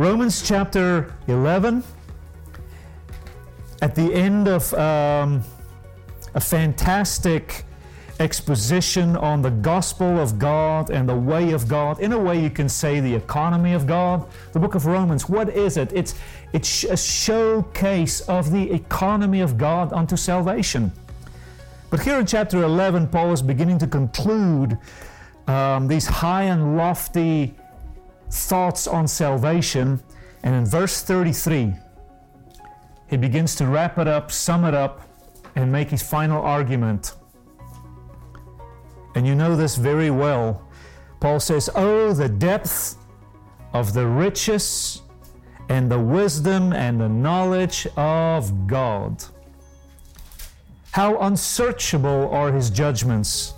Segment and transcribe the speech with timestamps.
[0.00, 1.84] Romans chapter 11,
[3.82, 5.44] at the end of um,
[6.34, 7.66] a fantastic
[8.18, 12.00] exposition on the gospel of God and the way of God.
[12.00, 14.26] In a way, you can say the economy of God.
[14.52, 15.92] The book of Romans, what is it?
[15.92, 16.14] It's,
[16.54, 20.92] it's a showcase of the economy of God unto salvation.
[21.90, 24.78] But here in chapter 11, Paul is beginning to conclude
[25.46, 27.54] um, these high and lofty
[28.30, 30.00] thoughts on salvation.
[30.42, 31.74] And in verse 33,
[33.08, 35.02] he begins to wrap it up, sum it up,
[35.56, 37.14] and make his final argument.
[39.14, 40.66] And you know this very well.
[41.18, 42.96] Paul says, Oh, the depth
[43.72, 45.02] of the riches
[45.68, 49.22] and the wisdom and the knowledge of God.
[50.92, 53.54] How unsearchable are his judgments,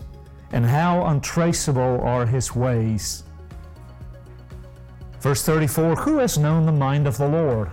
[0.52, 3.24] and how untraceable are his ways.
[5.22, 7.70] Verse 34 Who has known the mind of the Lord?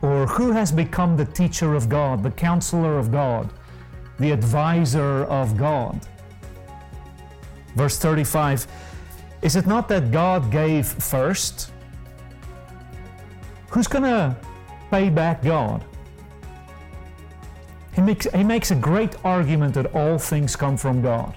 [0.00, 3.50] Or who has become the teacher of God, the counselor of God,
[4.20, 6.06] the advisor of God?
[7.74, 8.66] Verse 35
[9.42, 11.72] Is it not that God gave first?
[13.70, 14.36] Who's going to
[14.92, 15.84] pay back God?
[17.92, 21.34] He makes, he makes a great argument that all things come from God.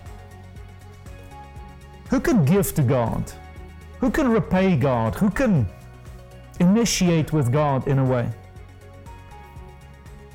[2.11, 3.31] Who could give to God?
[3.99, 5.15] Who can repay God?
[5.15, 5.67] Who can
[6.59, 8.29] initiate with God in a way?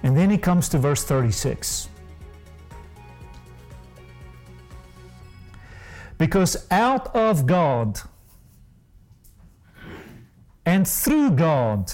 [0.03, 1.89] And then he comes to verse 36.
[6.19, 8.01] Because out of God
[10.65, 11.93] and through God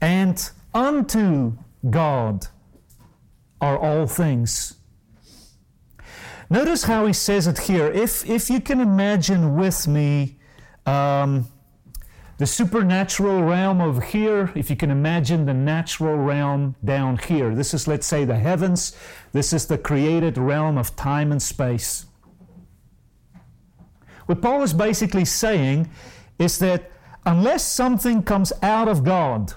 [0.00, 1.56] and unto
[1.88, 2.46] God
[3.60, 4.74] are all things.
[6.52, 7.86] Notice how he says it here.
[7.86, 10.36] If, if you can imagine with me
[10.84, 11.46] um,
[12.36, 17.54] the supernatural realm over here, if you can imagine the natural realm down here.
[17.54, 18.94] This is, let's say, the heavens.
[19.32, 22.04] This is the created realm of time and space.
[24.26, 25.90] What Paul is basically saying
[26.38, 26.90] is that
[27.24, 29.54] unless something comes out of God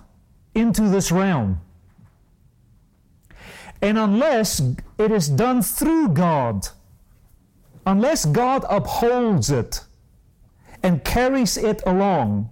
[0.54, 1.60] into this realm,
[3.82, 4.62] and unless
[4.98, 6.70] it is done through God
[7.86, 9.82] unless God upholds it
[10.82, 12.52] and carries it along,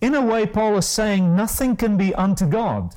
[0.00, 2.94] in a way, Paul is saying nothing can be unto God.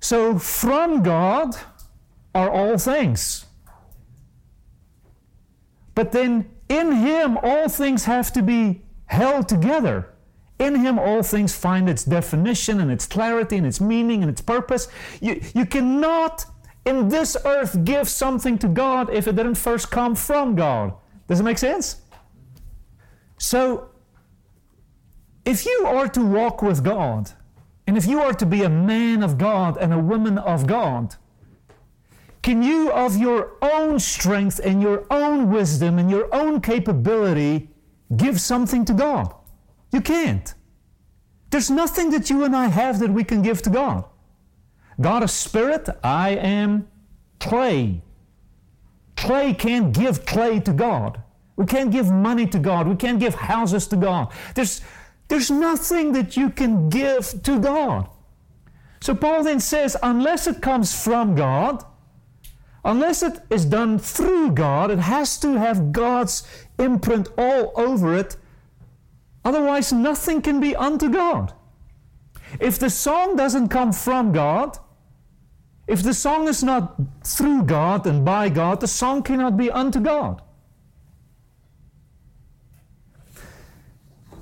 [0.00, 1.56] So, from God
[2.34, 3.46] are all things.
[5.94, 10.13] But then, in Him, all things have to be held together.
[10.58, 14.40] In Him, all things find its definition and its clarity and its meaning and its
[14.40, 14.88] purpose.
[15.20, 16.46] You, you cannot,
[16.84, 20.94] in this earth, give something to God if it didn't first come from God.
[21.26, 22.02] Does it make sense?
[23.38, 23.88] So,
[25.44, 27.32] if you are to walk with God,
[27.86, 31.16] and if you are to be a man of God and a woman of God,
[32.42, 37.70] can you, of your own strength and your own wisdom and your own capability,
[38.16, 39.34] give something to God?
[39.94, 40.52] You can't.
[41.50, 44.04] There's nothing that you and I have that we can give to God.
[45.00, 46.88] God is spirit, I am
[47.38, 48.02] clay.
[49.16, 51.22] Clay can't give clay to God.
[51.54, 52.88] We can't give money to God.
[52.88, 54.32] We can't give houses to God.
[54.56, 54.80] There's,
[55.28, 58.08] there's nothing that you can give to God.
[59.00, 61.84] So Paul then says, unless it comes from God,
[62.84, 66.42] unless it is done through God, it has to have God's
[66.80, 68.36] imprint all over it
[69.44, 71.52] Otherwise, nothing can be unto God.
[72.60, 74.78] If the song doesn't come from God,
[75.86, 76.94] if the song is not
[77.24, 80.40] through God and by God, the song cannot be unto God.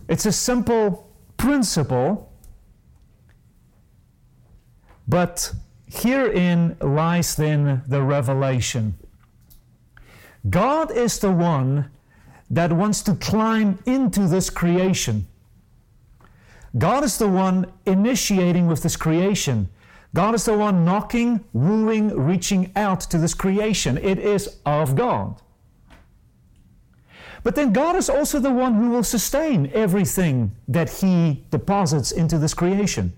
[0.09, 2.33] It's a simple principle,
[5.09, 5.53] but
[5.87, 8.95] herein lies then the revelation.
[10.49, 11.91] God is the one
[12.53, 15.27] that wants to climb into this creation.
[16.79, 19.69] God is the one initiating with this creation.
[20.15, 23.97] God is the one knocking, wooing, reaching out to this creation.
[23.97, 25.41] It is of God.
[27.43, 32.39] But then God is also the one who will sustain everything that He deposits into
[32.39, 33.15] this creation.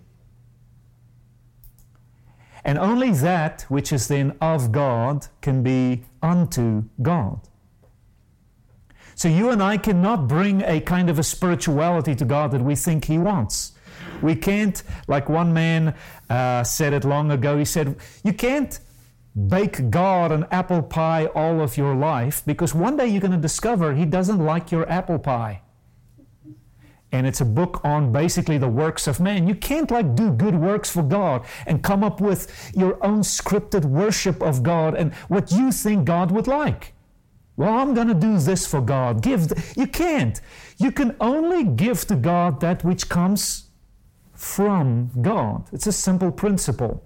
[2.64, 7.40] And only that which is then of God can be unto God.
[9.14, 12.74] So you and I cannot bring a kind of a spirituality to God that we
[12.74, 13.72] think He wants.
[14.22, 15.94] We can't, like one man
[16.30, 18.78] uh, said it long ago, he said, You can't
[19.48, 23.36] bake God an apple pie all of your life because one day you're going to
[23.36, 25.60] discover He doesn't like your apple pie.
[27.12, 29.46] And it's a book on basically the works of man.
[29.46, 33.84] You can't like do good works for God and come up with your own scripted
[33.84, 36.93] worship of God and what you think God would like.
[37.56, 39.22] Well, I'm going to do this for God.
[39.22, 39.52] Give.
[39.76, 40.40] You can't.
[40.78, 43.68] You can only give to God that which comes
[44.32, 45.68] from God.
[45.72, 47.04] It's a simple principle.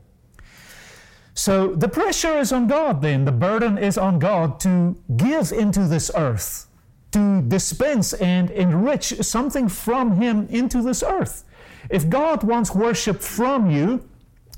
[1.35, 3.25] So the pressure is on God then.
[3.25, 6.67] The burden is on God to give into this earth,
[7.13, 11.45] to dispense and enrich something from Him into this earth.
[11.91, 14.09] If God wants worship from you,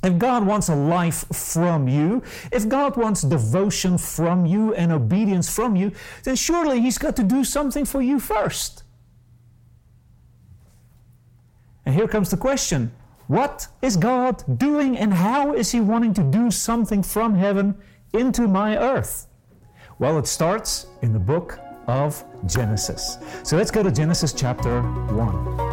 [0.03, 5.55] if God wants a life from you, if God wants devotion from you and obedience
[5.55, 5.93] from you,
[6.25, 8.83] then surely He's got to do something for you first.
[11.85, 12.93] And here comes the question
[13.27, 17.77] what is God doing and how is He wanting to do something from heaven
[18.13, 19.29] into my earth?
[19.99, 23.19] Well, it starts in the book of Genesis.
[23.43, 25.70] So let's go to Genesis chapter 1.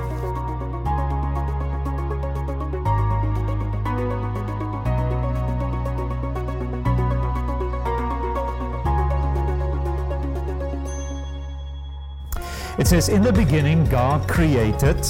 [12.77, 15.03] It says, In the beginning, God created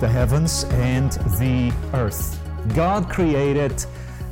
[0.00, 2.40] the heavens and the earth.
[2.74, 3.84] God created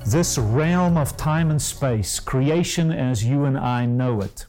[0.06, 4.46] this realm of time and space, creation as you and I know it.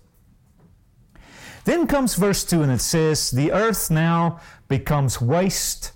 [1.65, 4.39] Then comes verse 2 and it says, The earth now
[4.69, 5.91] becomes waste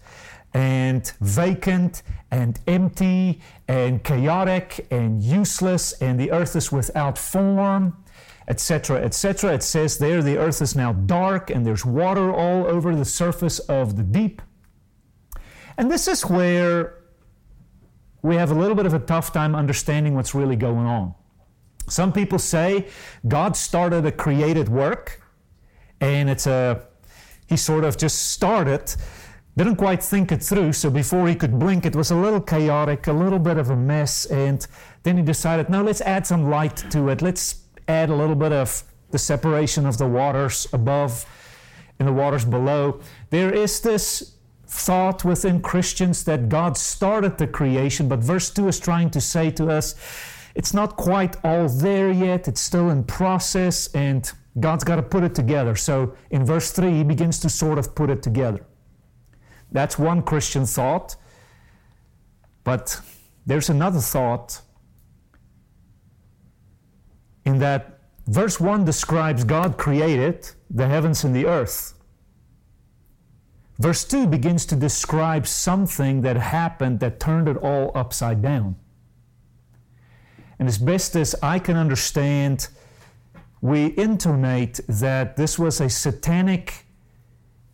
[0.54, 7.96] and vacant and empty and chaotic and useless, and the earth is without form,
[8.48, 9.54] etc., etc.
[9.54, 13.60] It says there the earth is now dark and there's water all over the surface
[13.60, 14.42] of the deep.
[15.78, 17.02] And this is where
[18.22, 21.14] we have a little bit of a tough time understanding what's really going on.
[21.88, 22.88] Some people say
[23.28, 25.22] God started a created work
[26.02, 26.88] and it's a
[27.48, 28.96] he sort of just started
[29.58, 33.08] didn't quite think it through so before he could blink it was a little chaotic
[33.08, 34.68] a little bit of a mess and
[35.04, 38.52] then he decided no let's add some light to it let's add a little bit
[38.52, 41.26] of the separation of the waters above
[42.00, 43.00] and the waters below
[43.30, 44.36] there is this
[44.68, 49.52] thought within Christians that God started the creation, but verse 2 is trying to say
[49.52, 49.96] to us,
[50.56, 55.24] it's not quite all there yet, it's still in process, and God's got to put
[55.24, 55.76] it together.
[55.76, 58.66] So in verse 3, he begins to sort of put it together.
[59.72, 61.16] That's one Christian thought.
[62.64, 63.00] But
[63.46, 64.62] there's another thought
[67.46, 71.94] in that verse 1 describes God created the heavens and the earth.
[73.78, 78.76] Verse 2 begins to describe something that happened that turned it all upside down.
[80.58, 82.70] And as best as I can understand,
[83.62, 86.86] we intonate that this was a satanic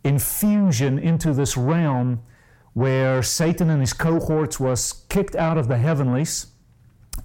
[0.04, 2.22] infusion into this realm
[2.72, 6.46] where Satan and his cohorts was kicked out of the heavenlies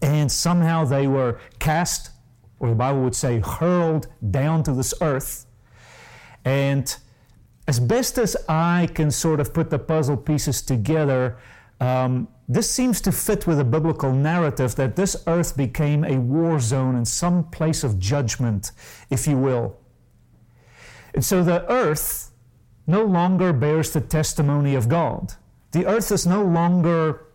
[0.01, 2.12] and somehow they were cast,
[2.60, 5.46] or the Bible would say hurled down to this earth.
[6.46, 6.96] And
[7.68, 11.38] as best as I can sort of put the puzzle pieces together,
[11.80, 16.60] um, this seems to fit with the biblical narrative that this earth became a war
[16.60, 18.72] zone and some place of judgment,
[19.10, 19.78] if you will.
[21.14, 22.32] And so the earth
[22.88, 25.34] no longer bears the testimony of God.
[25.72, 27.26] The earth is no longer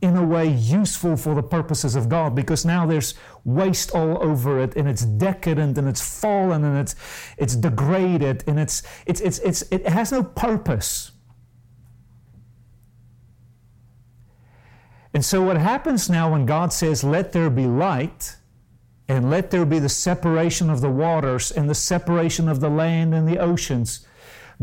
[0.00, 3.14] in a way useful for the purposes of God because now there's
[3.44, 6.94] waste all over it and it's decadent and it's fallen and it's
[7.36, 11.10] it's degraded and it's it's it's, it's it has no purpose.
[15.12, 18.36] And so what happens now when God says let there be light
[19.08, 23.14] and let there be the separation of the waters and the separation of the land
[23.14, 24.06] and the oceans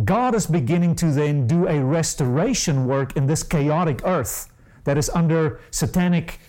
[0.04, 4.50] God is beginning to then do a restoration work in this chaotic earth
[4.86, 6.40] that is under satanic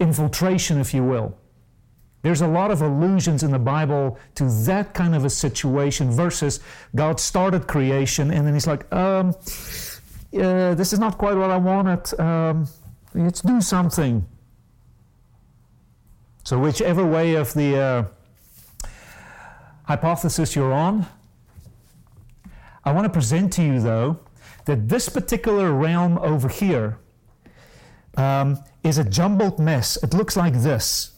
[0.00, 1.36] infiltration, if you will.
[2.22, 6.60] There's a lot of allusions in the Bible to that kind of a situation versus
[6.94, 9.34] God started creation and then He's like, um,
[10.34, 12.18] uh, this is not quite what I wanted.
[12.18, 12.68] Um,
[13.14, 14.26] let's do something.
[16.44, 18.88] So, whichever way of the uh,
[19.84, 21.06] hypothesis you're on,
[22.84, 24.18] I want to present to you, though,
[24.64, 26.98] that this particular realm over here
[28.16, 29.96] um, is a jumbled mess.
[30.02, 31.12] It looks like this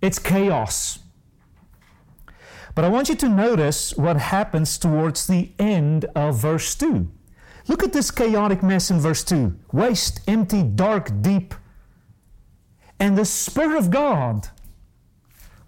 [0.00, 0.98] it's chaos.
[2.74, 7.08] But I want you to notice what happens towards the end of verse 2.
[7.68, 11.54] Look at this chaotic mess in verse 2 waste, empty, dark, deep.
[12.98, 14.48] And the Spirit of God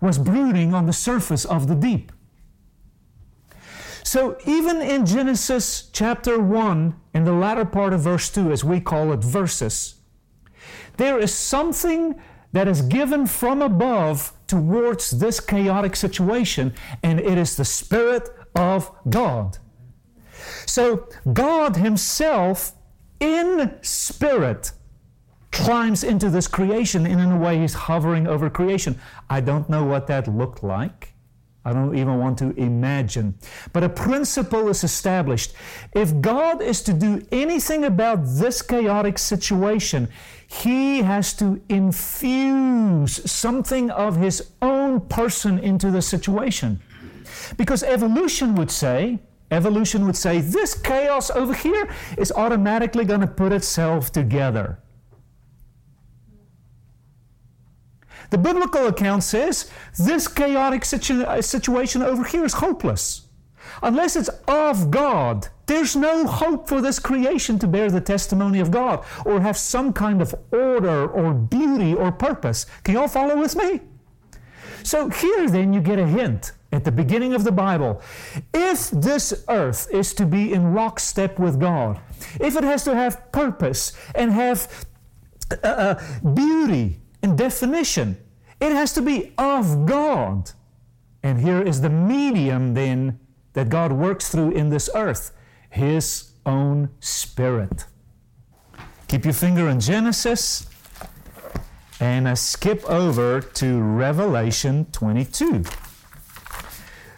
[0.00, 2.12] was brooding on the surface of the deep.
[4.02, 8.78] So, even in Genesis chapter 1, in the latter part of verse 2, as we
[8.78, 9.93] call it verses,
[10.96, 12.20] there is something
[12.52, 16.72] that is given from above towards this chaotic situation,
[17.02, 19.58] and it is the Spirit of God.
[20.66, 22.72] So, God Himself,
[23.18, 24.72] in spirit,
[25.50, 29.00] climbs into this creation, and in a way, He's hovering over creation.
[29.28, 31.14] I don't know what that looked like.
[31.64, 33.38] I don't even want to imagine.
[33.72, 35.54] But a principle is established.
[35.94, 40.08] If God is to do anything about this chaotic situation,
[40.46, 46.80] He has to infuse something of His own person into the situation.
[47.56, 49.18] Because evolution would say,
[49.50, 54.78] evolution would say, this chaos over here is automatically going to put itself together.
[58.30, 63.28] The biblical account says this chaotic situ- uh, situation over here is hopeless.
[63.82, 68.70] Unless it's of God, there's no hope for this creation to bear the testimony of
[68.70, 72.66] God or have some kind of order or beauty or purpose.
[72.82, 73.80] Can you all follow with me?
[74.82, 78.02] So here then you get a hint at the beginning of the Bible.
[78.52, 82.00] If this earth is to be in lockstep with God,
[82.40, 84.86] if it has to have purpose and have
[85.62, 88.18] uh, uh beauty and definition.
[88.60, 90.50] It has to be of God.
[91.22, 93.18] And here is the medium then
[93.54, 95.32] that God works through in this earth
[95.74, 97.86] His own Spirit.
[99.08, 100.68] Keep your finger in Genesis
[101.98, 105.64] and uh, skip over to Revelation 22.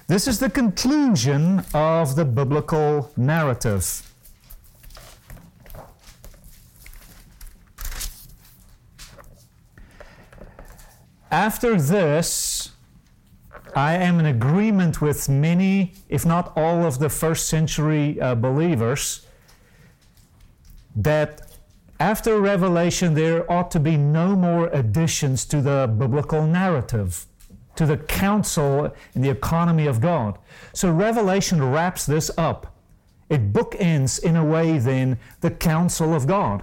[0.06, 4.10] This is the conclusion of the biblical narrative.
[11.30, 12.55] After this,
[13.76, 19.26] I am in agreement with many, if not all, of the first century uh, believers
[20.96, 21.42] that
[22.00, 27.26] after Revelation there ought to be no more additions to the biblical narrative,
[27.74, 30.38] to the counsel and the economy of God.
[30.72, 32.74] So Revelation wraps this up.
[33.28, 36.62] It bookends, in a way, then, the counsel of God.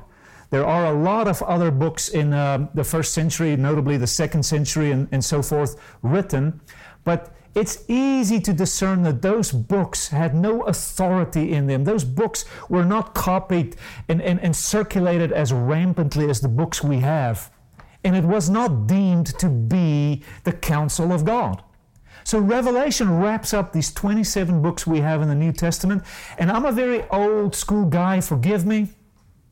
[0.50, 4.44] There are a lot of other books in uh, the first century, notably the second
[4.44, 6.62] century and, and so forth, written,
[7.04, 11.84] but it's easy to discern that those books had no authority in them.
[11.84, 13.76] Those books were not copied
[14.10, 17.52] and, and, and circulated as rampantly as the books we have.
[18.04, 21.64] And it was not deemed to be the counsel of God.
[22.24, 26.04] So Revelation wraps up these 27 books we have in the New Testament.
[26.40, 28.90] And I'm a very old school guy, forgive me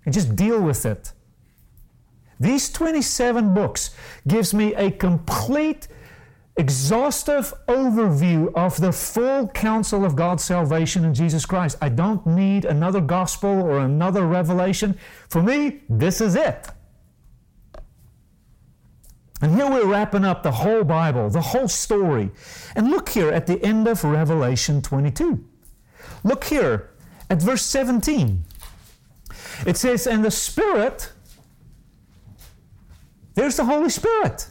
[0.05, 1.11] and just deal with it.
[2.39, 3.91] These 27 books
[4.27, 5.87] gives me a complete
[6.57, 11.77] exhaustive overview of the full counsel of God's salvation in Jesus Christ.
[11.81, 14.97] I don't need another gospel or another revelation.
[15.29, 16.67] For me, this is it.
[19.41, 22.29] And here we're wrapping up the whole Bible, the whole story.
[22.75, 25.43] And look here at the end of Revelation 22.
[26.23, 26.91] Look here
[27.29, 28.43] at verse 17.
[29.65, 31.11] It says, and the Spirit,
[33.33, 34.47] there's the Holy Spirit,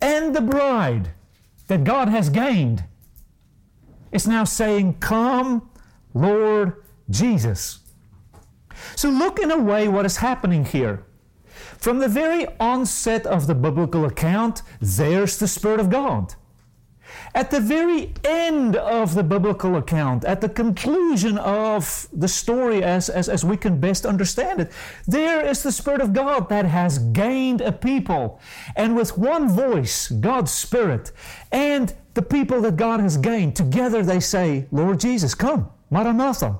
[0.00, 1.10] and the bride
[1.66, 2.84] that God has gained
[4.12, 5.70] is now saying, Come,
[6.14, 7.80] Lord Jesus.
[8.96, 11.04] So look in a way what is happening here.
[11.78, 16.34] From the very onset of the biblical account, there's the Spirit of God.
[17.34, 23.08] At the very end of the biblical account, at the conclusion of the story as,
[23.08, 24.72] as, as we can best understand it,
[25.06, 28.40] there is the Spirit of God that has gained a people.
[28.76, 31.12] And with one voice, God's Spirit,
[31.52, 36.58] and the people that God has gained, together they say, Lord Jesus, come, Maranatha.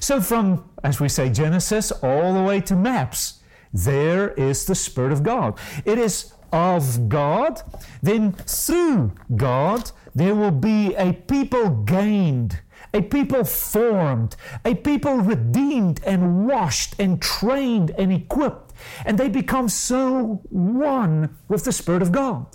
[0.00, 3.40] So, from, as we say, Genesis all the way to maps,
[3.72, 5.58] there is the Spirit of God.
[5.84, 7.62] It is of God,
[8.02, 12.60] then through God, there will be a people gained,
[12.92, 18.72] a people formed, a people redeemed and washed and trained and equipped,
[19.06, 22.46] and they become so one with the Spirit of God.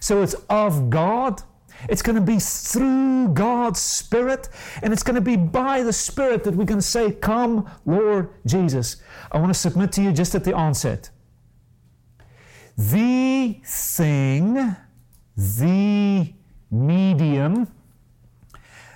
[0.00, 1.42] So it's of God.
[1.88, 4.48] It's going to be through God's Spirit,
[4.82, 8.30] and it's going to be by the Spirit that we're going to say, Come, Lord
[8.46, 8.96] Jesus.
[9.32, 11.10] I want to submit to you just at the onset.
[12.76, 14.76] The thing,
[15.36, 16.32] the
[16.70, 17.68] medium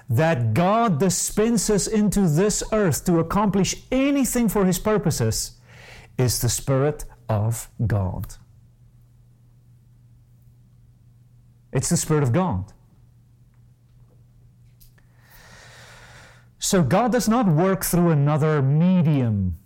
[0.09, 5.53] that God dispenses into this earth to accomplish anything for His purposes
[6.17, 8.35] is the Spirit of God.
[11.73, 12.73] It's the Spirit of God.
[16.59, 19.57] So God does not work through another medium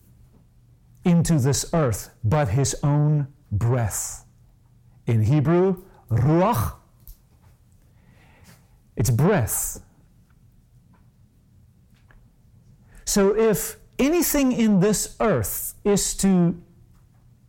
[1.05, 4.25] into this earth, but His own breath.
[5.07, 6.75] In Hebrew, ruach,
[8.97, 9.81] it's breath.
[13.05, 16.61] So if anything in this earth is to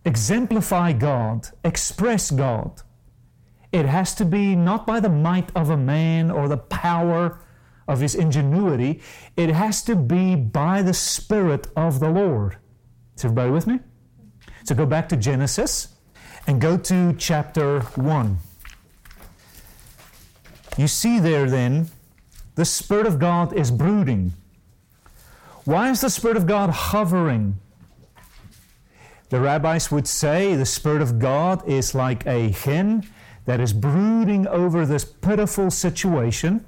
[0.05, 2.81] exemplify God, express God,
[3.71, 7.39] it has to be not by the might of a man or the power
[7.87, 9.01] of his ingenuity,
[9.35, 12.57] it has to be by the Spirit of the Lord.
[13.15, 13.79] Is everybody with me?
[14.63, 15.92] So go back to Genesis
[16.47, 18.37] and go to chapter 1.
[20.77, 21.89] You see there then,
[22.55, 24.33] the Spirit of God is brooding.
[25.65, 27.59] Why is the Spirit of God hovering?
[29.29, 33.07] The rabbis would say the Spirit of God is like a hen
[33.45, 36.65] that is brooding over this pitiful situation,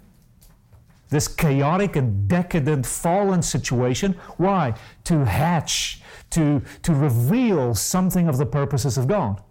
[1.09, 4.13] this chaotic and decadent fallen situation.
[4.37, 4.73] Why?
[5.05, 6.01] To hatch,
[6.31, 9.41] to, to reveal something of the purposes of God.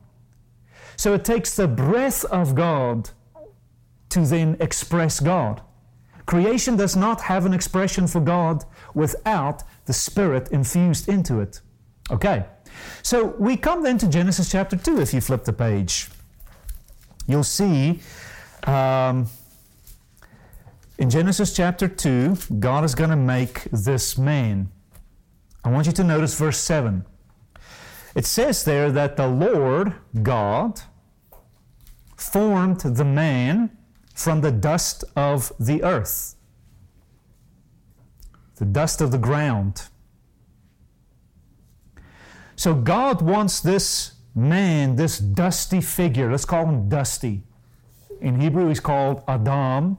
[0.96, 3.10] So it takes the breath of God
[4.10, 5.62] to then express God.
[6.26, 11.60] Creation does not have an expression for God without the Spirit infused into it.
[12.10, 12.44] Okay,
[13.02, 16.08] so we come then to Genesis chapter 2 if you flip the page
[17.26, 18.00] you'll see
[18.64, 19.26] um,
[20.98, 24.70] in Genesis chapter 2, God is going to make this man.
[25.64, 27.04] I want you to notice verse 7.
[28.14, 30.80] It says there that the Lord God
[32.16, 33.76] formed the man
[34.14, 36.36] from the dust of the earth,
[38.56, 39.88] the dust of the ground.
[42.54, 47.42] So God wants this man, this dusty figure, let's call him Dusty.
[48.20, 49.98] In Hebrew, he's called Adam,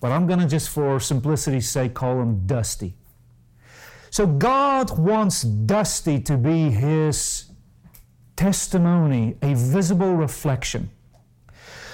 [0.00, 2.94] but I'm going to just for simplicity's sake call him Dusty.
[4.14, 7.46] So God wants Dusty to be his
[8.36, 10.88] testimony, a visible reflection.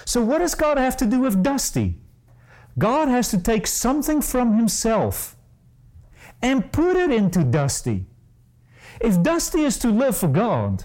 [0.04, 1.96] So, what does God have to do with Dusty?
[2.78, 5.34] God has to take something from himself
[6.42, 8.04] and put it into Dusty.
[9.00, 10.84] If Dusty is to live for God,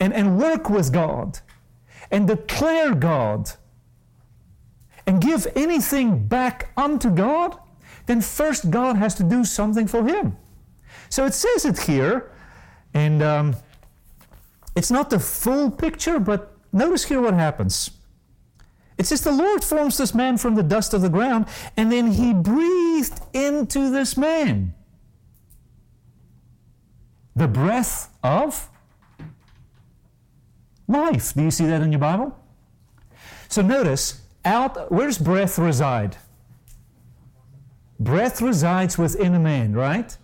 [0.00, 1.38] and, and work with God
[2.10, 3.52] and declare God
[5.06, 7.56] and give anything back unto God,
[8.08, 10.36] then first God has to do something for him.
[11.10, 12.32] So it says it here,
[12.94, 13.56] and um,
[14.74, 17.90] it's not the full picture, but notice here what happens.
[18.96, 22.12] It says, The Lord forms this man from the dust of the ground, and then
[22.12, 24.72] he breathed into this man
[27.36, 28.70] the breath of
[30.88, 31.34] life.
[31.34, 32.34] Do you see that in your Bible?
[33.48, 36.16] So notice, out where does breath reside?
[38.00, 40.16] Breath resides within a man, right?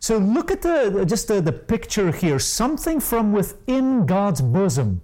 [0.00, 5.00] So look at the just the, the picture here, something from within God's bosom.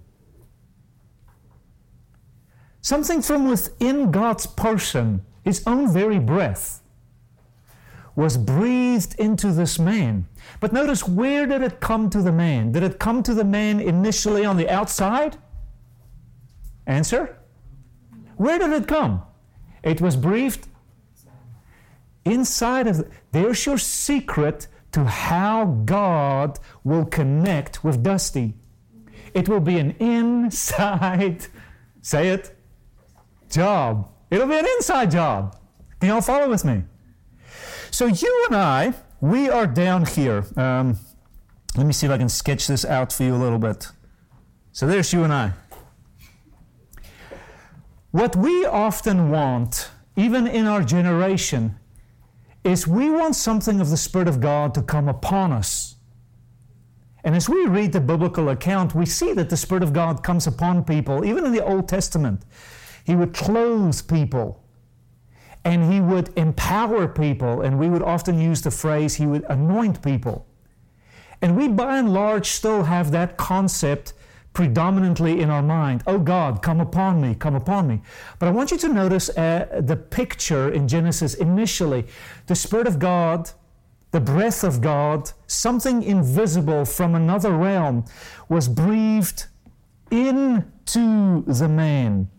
[2.81, 6.83] Something from within God's person, his own very breath
[8.17, 10.27] was breathed into this man.
[10.61, 12.73] But notice, where did it come to the man?
[12.73, 15.37] Did it come to the man initially on the outside?
[16.87, 17.37] Answer?
[18.37, 19.23] Where did it come?
[19.83, 20.69] It was breathed
[22.24, 22.98] inside of.
[22.98, 28.54] The, there's your secret to how God will connect with Dusty.
[29.34, 31.46] It will be an inside,
[32.02, 32.56] say it,
[33.50, 34.08] job.
[34.30, 35.56] It'll be an inside job.
[36.00, 36.84] Can y'all follow with me?
[37.90, 40.44] So you and I, we are down here.
[40.56, 40.98] Um,
[41.76, 43.88] let me see if I can sketch this out for you a little bit.
[44.72, 45.52] So there's you and I.
[48.10, 51.76] What we often want, even in our generation,
[52.64, 55.96] is we want something of the Spirit of God to come upon us.
[57.22, 60.46] And as we read the biblical account, we see that the Spirit of God comes
[60.46, 62.42] upon people, even in the Old Testament.
[63.05, 64.64] He would clothe people
[65.64, 70.03] and he would empower people, and we would often use the phrase he would anoint
[70.03, 70.46] people.
[71.40, 74.12] And we, by and large, still have that concept
[74.55, 76.03] predominantly in our mind.
[76.07, 78.01] Oh God, come upon me, come upon me.
[78.38, 82.07] But I want you to notice uh, the picture in Genesis initially.
[82.47, 83.51] The Spirit of God,
[84.12, 88.05] the breath of God, something invisible from another realm,
[88.49, 89.47] was breathed
[90.11, 92.31] into the man.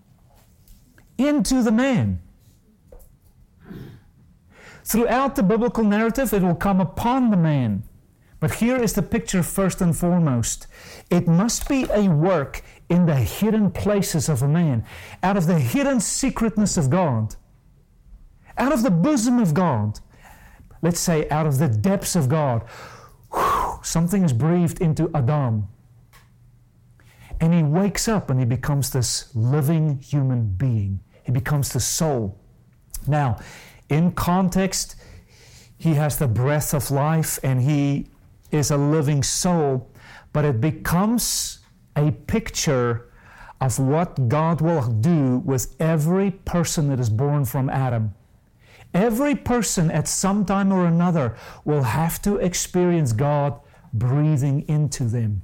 [1.17, 2.21] Into the man.
[4.86, 7.84] Throughout the biblical narrative, it will come upon the man.
[8.45, 10.67] But here is the picture first and foremost.
[11.10, 14.86] It must be a work in the hidden places of a man,
[15.23, 17.38] out of the hidden secretness of God,
[18.60, 19.99] out of the bosom of God.
[20.84, 22.65] Let's say out of the depths of God.
[23.81, 25.67] Something is breathed into Adam.
[27.41, 30.99] And he wakes up and he becomes this living human being.
[31.23, 32.39] He becomes the soul.
[33.08, 33.39] Now,
[33.89, 34.97] in context,
[35.79, 38.12] he has the breath of life and he
[38.51, 39.91] is a living soul,
[40.34, 41.60] but it becomes
[41.95, 43.12] a picture
[43.62, 48.13] of what God will do with every person that is born from Adam.
[48.93, 53.60] Every person at some time or another will have to experience God
[53.93, 55.41] breathing into them.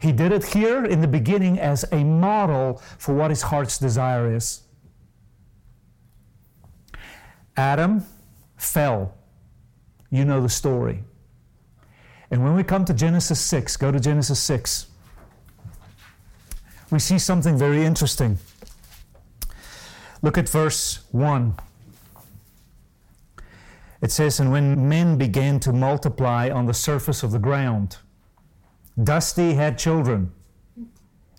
[0.00, 4.34] He did it here in the beginning as a model for what his heart's desire
[4.34, 4.62] is.
[7.56, 8.04] Adam
[8.56, 9.14] fell.
[10.10, 11.04] You know the story.
[12.30, 14.86] And when we come to Genesis 6, go to Genesis 6,
[16.90, 18.38] we see something very interesting.
[20.22, 21.54] Look at verse 1.
[24.02, 27.98] It says, And when men began to multiply on the surface of the ground,
[29.02, 30.32] Dusty had children,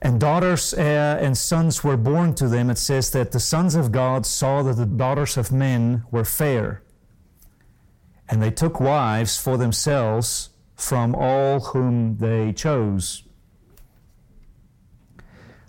[0.01, 2.69] and daughters uh, and sons were born to them.
[2.69, 6.81] It says that the sons of God saw that the daughters of men were fair,
[8.29, 10.50] and they took wives for themselves
[10.81, 13.21] from all whom they chose.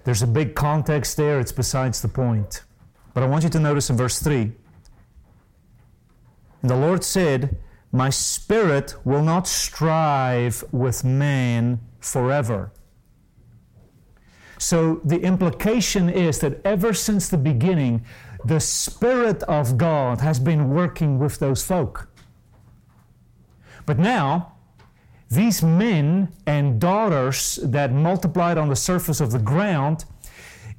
[0.04, 2.62] There's a big context there, it's besides the point.
[3.12, 4.52] But I want you to notice in verse 3
[6.62, 7.58] And the Lord said,
[7.92, 12.72] My spirit will not strive with man forever.
[14.56, 18.06] So the implication is that ever since the beginning,
[18.46, 22.08] the Spirit of God has been working with those folk.
[23.84, 24.51] But now,
[25.32, 30.04] these men and daughters that multiplied on the surface of the ground,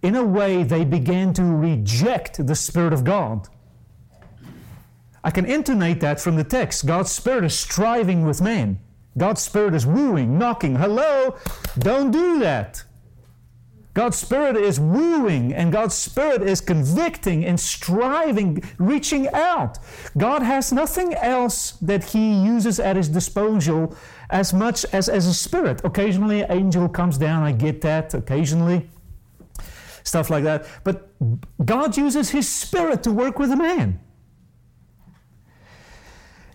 [0.01, 3.47] in a way, they began to reject the Spirit of God.
[5.23, 6.85] I can intonate that from the text.
[6.85, 8.79] God's Spirit is striving with man.
[9.17, 10.75] God's Spirit is wooing, knocking.
[10.75, 11.35] Hello,
[11.79, 12.83] don't do that.
[13.93, 19.77] God's Spirit is wooing and God's Spirit is convicting and striving, reaching out.
[20.17, 23.95] God has nothing else that He uses at His disposal
[24.29, 25.81] as much as, as a spirit.
[25.83, 28.89] Occasionally, an angel comes down, I get that occasionally,
[30.03, 30.65] stuff like that.
[30.83, 31.09] But
[31.65, 33.99] God uses His Spirit to work with a man.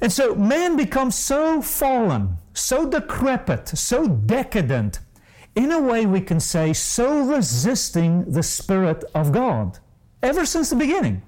[0.00, 5.00] And so man becomes so fallen, so decrepit, so decadent
[5.56, 9.78] in a way we can say, so resisting the Spirit of God
[10.22, 11.22] ever since the beginning.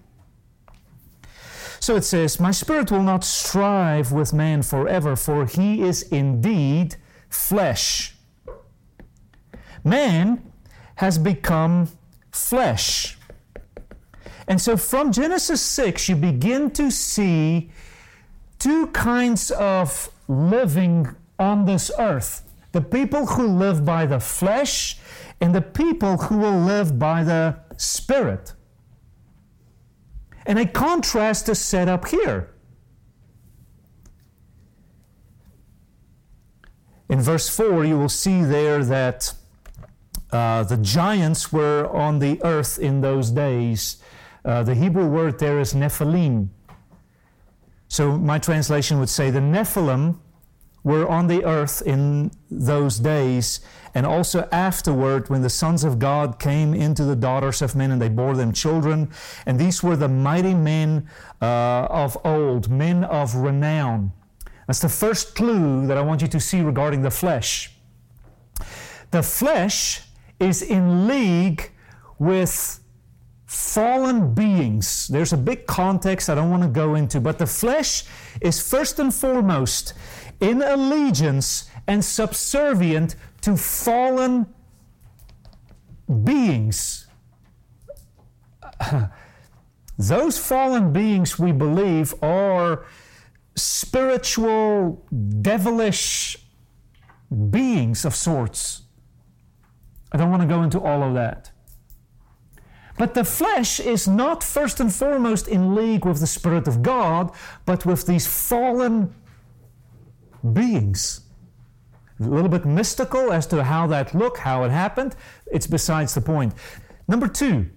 [1.90, 6.94] So it says, My spirit will not strive with man forever, for he is indeed
[7.28, 8.14] flesh.
[9.82, 10.52] Man
[10.94, 11.88] has become
[12.30, 13.18] flesh.
[14.46, 17.72] And so from Genesis 6, you begin to see
[18.60, 21.08] two kinds of living
[21.40, 24.96] on this earth the people who live by the flesh
[25.40, 28.52] and the people who will live by the spirit.
[30.50, 32.50] And I contrast the setup here.
[37.08, 39.32] In verse 4, you will see there that
[40.32, 44.02] uh, the giants were on the earth in those days.
[44.44, 46.48] Uh, the Hebrew word there is Nephilim.
[47.86, 50.18] So my translation would say the Nephilim
[50.82, 53.60] were on the earth in those days,
[53.94, 58.00] and also afterward when the sons of God came into the daughters of men and
[58.00, 59.10] they bore them children.
[59.46, 61.08] And these were the mighty men
[61.42, 64.12] uh, of old, men of renown.
[64.66, 67.72] That's the first clue that I want you to see regarding the flesh.
[69.10, 70.02] The flesh
[70.38, 71.72] is in league
[72.18, 72.80] with
[73.46, 75.08] fallen beings.
[75.08, 78.04] There's a big context I don't want to go into, but the flesh
[78.40, 79.94] is first and foremost
[80.40, 84.46] in allegiance and subservient to fallen
[86.24, 87.06] beings.
[89.98, 92.86] those fallen beings we believe are
[93.54, 95.04] spiritual,
[95.40, 96.36] devilish
[97.50, 98.82] beings of sorts.
[100.12, 101.50] I don't want to go into all of that.
[102.98, 107.32] But the flesh is not first and foremost in league with the Spirit of God,
[107.64, 109.14] but with these fallen
[110.52, 111.22] beings.
[112.20, 115.16] A little bit mystical as to how that looked, how it happened.
[115.50, 116.52] It's besides the point.
[117.08, 117.70] Number two,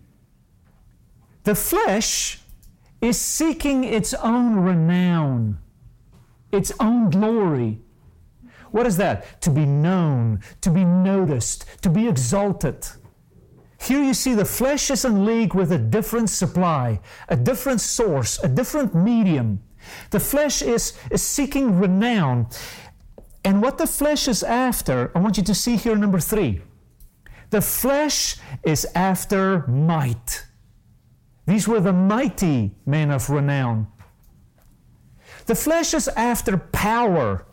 [1.43, 2.39] the flesh
[3.01, 5.59] is seeking its own renown,
[6.51, 7.81] its own glory.
[8.71, 9.41] What is that?
[9.41, 12.87] To be known, to be noticed, to be exalted.
[13.79, 18.41] Here you see the flesh is in league with a different supply, a different source,
[18.41, 19.61] a different medium.
[20.09, 22.47] The flesh is, is seeking renown.
[23.43, 26.61] And what the flesh is after, I want you to see here number three.
[27.49, 30.45] The flesh is after might.
[31.45, 33.87] These were the mighty men of renown.
[35.45, 37.45] The flesh is after power,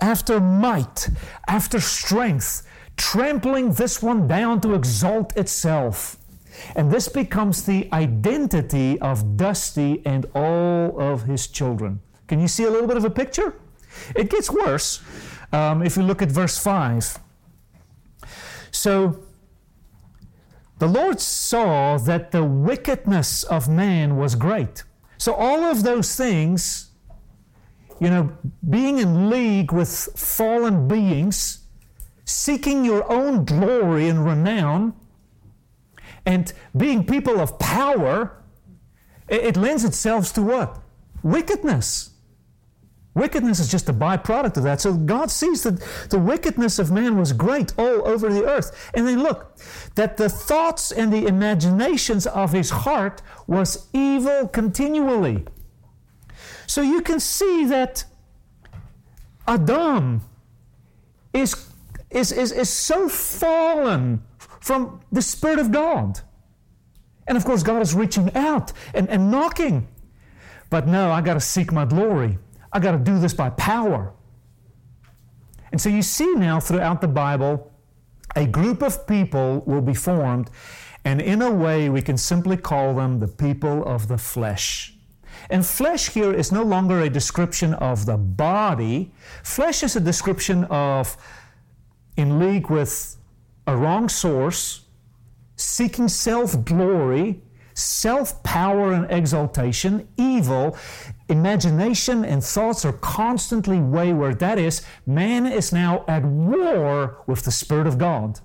[0.00, 1.10] after might,
[1.46, 6.16] after strength, trampling this one down to exalt itself.
[6.76, 12.00] And this becomes the identity of Dusty and all of his children.
[12.26, 13.54] Can you see a little bit of a picture?
[14.14, 15.00] It gets worse
[15.52, 17.18] um, if you look at verse 5.
[18.70, 19.24] So,
[20.78, 24.84] the Lord saw that the wickedness of man was great.
[25.18, 26.90] So, all of those things,
[28.00, 28.32] you know,
[28.68, 31.66] being in league with fallen beings,
[32.24, 34.94] seeking your own glory and renown,
[36.26, 38.42] and being people of power,
[39.28, 40.80] it, it lends itself to what?
[41.22, 42.10] Wickedness.
[43.14, 44.80] Wickedness is just a byproduct of that.
[44.80, 45.80] So God sees that
[46.10, 48.90] the wickedness of man was great all over the earth.
[48.94, 49.58] And then look,
[49.96, 55.44] that the thoughts and the imaginations of his heart was evil continually.
[56.66, 58.04] So you can see that
[59.48, 60.22] Adam
[61.32, 61.68] is,
[62.10, 64.22] is, is, is so fallen
[64.60, 66.20] from the Spirit of God.
[67.26, 69.88] And of course, God is reaching out and, and knocking.
[70.68, 72.38] But no, I got to seek my glory.
[72.72, 74.12] I got to do this by power.
[75.72, 77.70] And so you see now throughout the Bible,
[78.36, 80.50] a group of people will be formed,
[81.04, 84.94] and in a way we can simply call them the people of the flesh.
[85.48, 90.64] And flesh here is no longer a description of the body, flesh is a description
[90.64, 91.16] of
[92.16, 93.16] in league with
[93.66, 94.86] a wrong source,
[95.56, 97.42] seeking self glory,
[97.74, 100.76] self power and exaltation, evil,
[101.28, 104.38] imagination and thoughts are constantly wayward.
[104.38, 108.40] That is, man is now at war with the Spirit of God.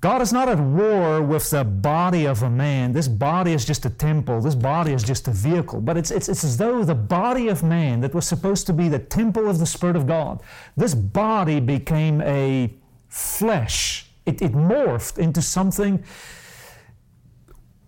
[0.00, 2.92] God is not at war with the body of a man.
[2.92, 4.40] This body is just a temple.
[4.40, 5.80] This body is just a vehicle.
[5.80, 8.88] But it's, it's, it's as though the body of man that was supposed to be
[8.88, 10.40] the temple of the Spirit of God,
[10.76, 12.72] this body became a
[13.18, 14.10] flesh.
[14.26, 16.04] It, it morphed into something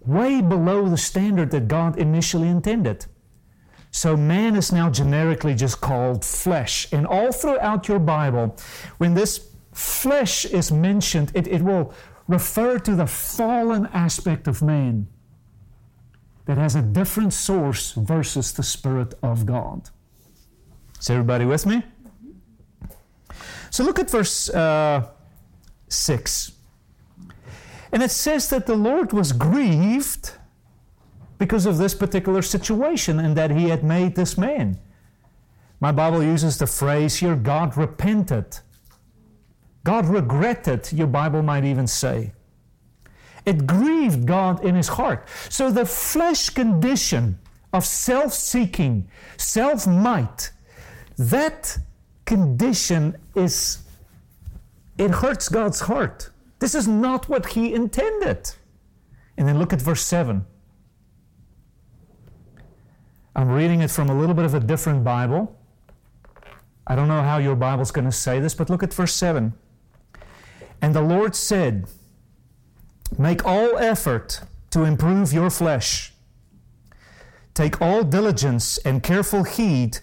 [0.05, 3.07] way below the standard that God initially intended.
[3.93, 6.93] So man is now generically just called flesh.
[6.93, 8.57] And all throughout your Bible,
[8.99, 11.93] when this flesh is mentioned, it, it will
[12.29, 15.07] refer to the fallen aspect of man
[16.47, 19.91] that has a different source versus the Spirit of God.
[20.99, 21.83] Is everybody with me?
[23.71, 25.09] So look at verse uh,
[25.91, 26.53] 6.
[27.93, 30.33] And it says that the Lord was grieved
[31.39, 34.79] because of this particular situation and that he had made this man.
[35.81, 38.59] My Bible uses the phrase here God repented.
[39.83, 42.33] God regretted, your Bible might even say.
[43.47, 45.27] It grieved God in his heart.
[45.49, 47.39] So the flesh condition
[47.73, 50.53] of self seeking, self might,
[51.17, 51.79] that
[52.27, 53.79] condition is,
[55.01, 56.29] it hurts God's heart.
[56.59, 58.51] This is not what he intended.
[59.39, 60.45] And then look at verse 7.
[63.35, 65.57] I'm reading it from a little bit of a different Bible.
[66.87, 69.55] I don't know how your Bible's going to say this, but look at verse 7.
[70.83, 71.87] And the Lord said,
[73.17, 76.13] Make all effort to improve your flesh.
[77.55, 80.01] Take all diligence and careful heed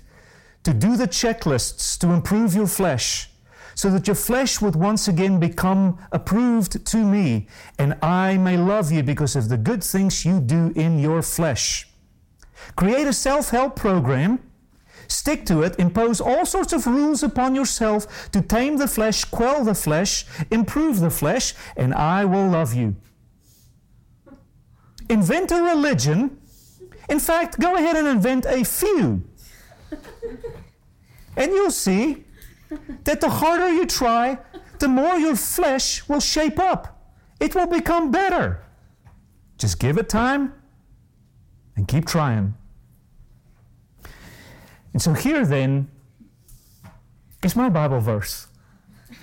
[0.63, 3.29] to do the checklists to improve your flesh
[3.77, 7.45] so that your flesh would once again become approved to me,
[7.77, 11.87] and I may love you because of the good things you do in your flesh.
[12.75, 14.39] Create a self help program.
[15.07, 19.63] Stick to it, impose all sorts of rules upon yourself to tame the flesh, quell
[19.63, 22.95] the flesh, improve the flesh, and I will love you.
[25.07, 26.41] invent a religion.
[27.09, 29.21] In fact, go ahead and invent a few.
[31.37, 32.25] and you'll see
[33.03, 34.37] that the harder you try,
[34.79, 37.13] the more your flesh will shape up.
[37.39, 38.63] It will become better.
[39.57, 40.53] Just give it time
[41.75, 42.55] and keep trying.
[44.93, 45.89] And so here then
[47.43, 48.47] is my Bible verse,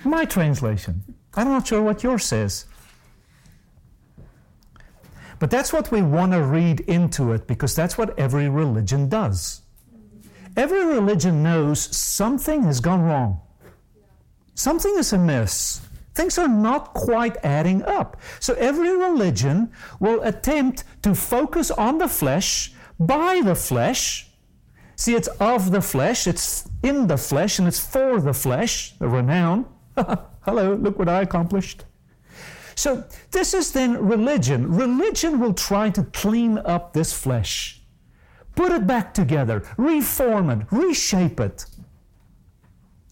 [0.03, 1.03] my translation.
[1.33, 2.65] I'm not sure what yours says.
[5.37, 9.61] But that's what we want to read into it because that's what every religion does.
[10.55, 13.41] Every religion knows something has gone wrong.
[14.53, 15.81] Something is amiss.
[16.13, 18.21] Things are not quite adding up.
[18.39, 24.31] So every religion will attempt to focus on the flesh, by the flesh.
[24.95, 29.09] See, it's of the flesh, it's in the flesh, and it's for the flesh, the
[29.09, 29.65] renown.
[30.41, 31.83] Hello, look what I accomplished.
[32.75, 34.71] So, this is then religion.
[34.73, 37.81] Religion will try to clean up this flesh,
[38.55, 41.65] put it back together, reform it, reshape it.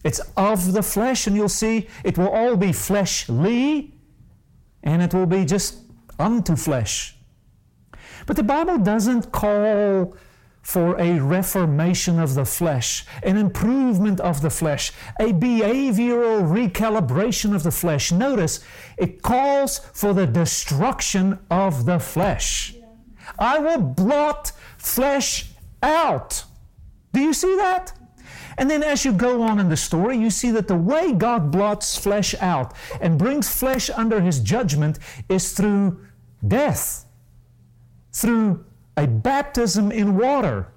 [0.04, 3.94] It's of the flesh, and you'll see it will all be fleshly,
[4.82, 5.78] and it will be just
[6.18, 7.16] unto flesh.
[8.26, 10.16] But the Bible doesn't call
[10.64, 17.62] for a reformation of the flesh, an improvement of the flesh, a behavioral recalibration of
[17.62, 18.10] the flesh.
[18.10, 18.64] Notice
[18.96, 22.74] it calls for the destruction of the flesh.
[23.38, 25.50] I will blot flesh
[25.82, 26.44] out.
[27.12, 27.92] Do you see that?
[28.56, 31.50] And then as you go on in the story, you see that the way God
[31.50, 36.00] blots flesh out and brings flesh under his judgment is through
[36.46, 37.04] death,
[38.12, 38.64] through
[38.96, 40.72] a baptism in water.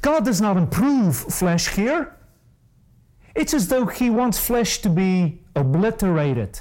[0.00, 2.16] God does not improve flesh here.
[3.34, 6.60] It's as though he wants flesh to be obliterated.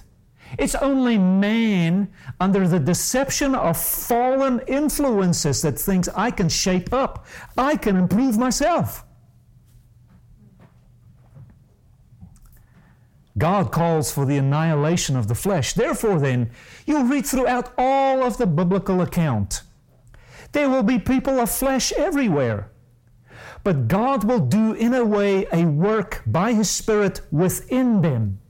[0.58, 7.26] It's only man under the deception of fallen influences that thinks I can shape up,
[7.58, 9.06] I can improve myself.
[13.38, 15.74] God calls for the annihilation of the flesh.
[15.74, 16.52] Therefore, then,
[16.86, 19.64] you'll read throughout all of the biblical account.
[20.52, 22.70] There will be people of flesh everywhere.
[23.64, 28.41] But God will do, in a way, a work by His Spirit within them.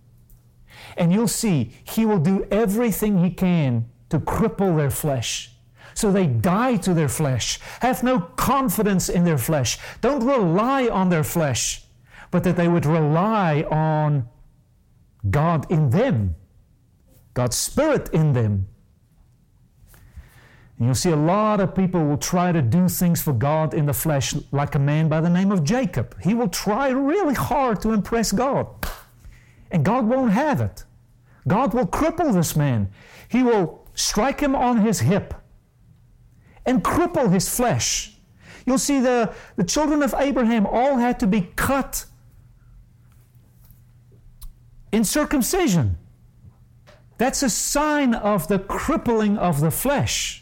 [0.97, 5.51] And you'll see, He will do everything He can to cripple their flesh.
[5.93, 11.10] So they die to their flesh, have no confidence in their flesh, don't rely on
[11.10, 11.84] their flesh,
[12.32, 14.27] but that they would rely on
[15.30, 16.36] God in them,
[17.34, 18.67] God's Spirit in them.
[20.77, 23.86] And you'll see a lot of people will try to do things for God in
[23.86, 26.19] the flesh, like a man by the name of Jacob.
[26.23, 28.67] He will try really hard to impress God,
[29.72, 30.86] and God won't have it.
[31.48, 32.90] God will cripple this man.
[33.28, 35.34] He will strike him on his hip
[36.66, 38.18] and cripple his flesh.
[38.66, 42.06] You'll see the, the children of Abraham all had to be cut
[44.92, 45.98] in circumcision.
[47.18, 50.40] That's a sign of the crippling of the flesh,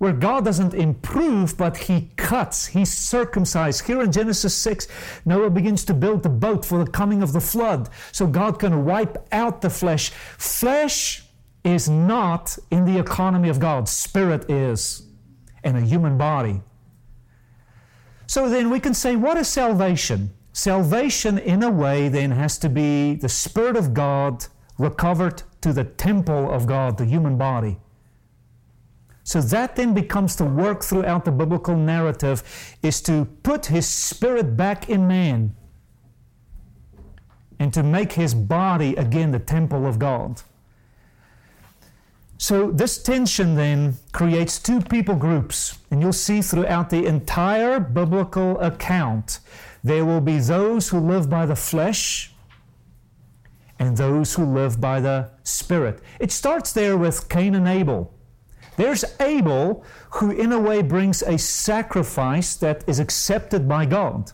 [0.00, 3.84] where God doesn't improve, but He cuts, He circumcises.
[3.84, 4.88] Here in Genesis 6,
[5.26, 8.86] Noah begins to build the boat for the coming of the flood, so God can
[8.86, 10.08] wipe out the flesh.
[10.38, 11.24] Flesh
[11.64, 15.02] is not in the economy of God, spirit is,
[15.64, 16.62] and a human body.
[18.26, 20.30] So then we can say, what is salvation?
[20.54, 24.46] Salvation, in a way, then has to be the Spirit of God
[24.78, 27.76] recovered to the temple of God, the human body.
[29.22, 32.42] So that then becomes the work throughout the biblical narrative
[32.82, 35.54] is to put his spirit back in man
[37.58, 40.42] and to make his body again the temple of God.
[42.38, 48.58] So this tension then creates two people groups, and you'll see throughout the entire biblical
[48.60, 49.40] account
[49.84, 52.32] there will be those who live by the flesh
[53.78, 56.00] and those who live by the Spirit.
[56.18, 58.12] It starts there with Cain and Abel.
[58.76, 64.32] There's Abel, who in a way brings a sacrifice that is accepted by God.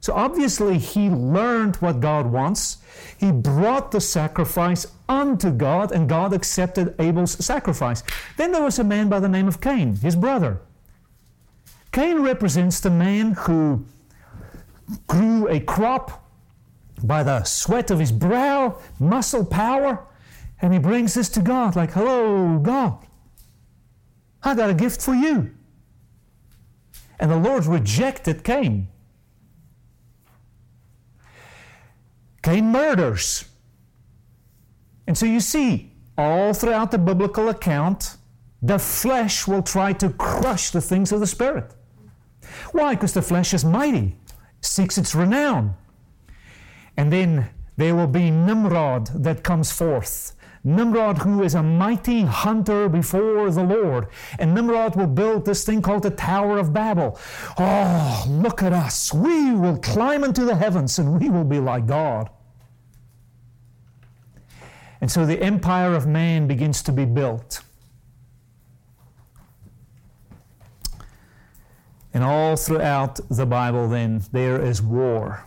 [0.00, 2.78] So obviously, he learned what God wants.
[3.18, 8.02] He brought the sacrifice unto God, and God accepted Abel's sacrifice.
[8.36, 10.60] Then there was a man by the name of Cain, his brother.
[11.90, 13.84] Cain represents the man who
[15.06, 16.24] grew a crop
[17.02, 20.06] by the sweat of his brow, muscle power,
[20.60, 22.98] and he brings this to God like, Hello, God,
[24.42, 25.54] I got a gift for you.
[27.20, 28.88] And the Lord rejected Cain.
[32.42, 33.44] Cain murders.
[35.06, 38.16] And so you see, all throughout the biblical account,
[38.62, 41.74] the flesh will try to crush the things of the Spirit.
[42.72, 42.94] Why?
[42.94, 44.16] Because the flesh is mighty,
[44.60, 45.74] seeks its renown.
[46.96, 50.34] And then there will be Nimrod that comes forth.
[50.64, 54.08] Nimrod, who is a mighty hunter before the Lord.
[54.38, 57.18] And Nimrod will build this thing called the Tower of Babel.
[57.58, 59.12] Oh, look at us.
[59.12, 62.30] We will climb into the heavens and we will be like God.
[65.00, 67.62] And so the empire of man begins to be built.
[72.12, 75.44] And all throughout the Bible, then, there is war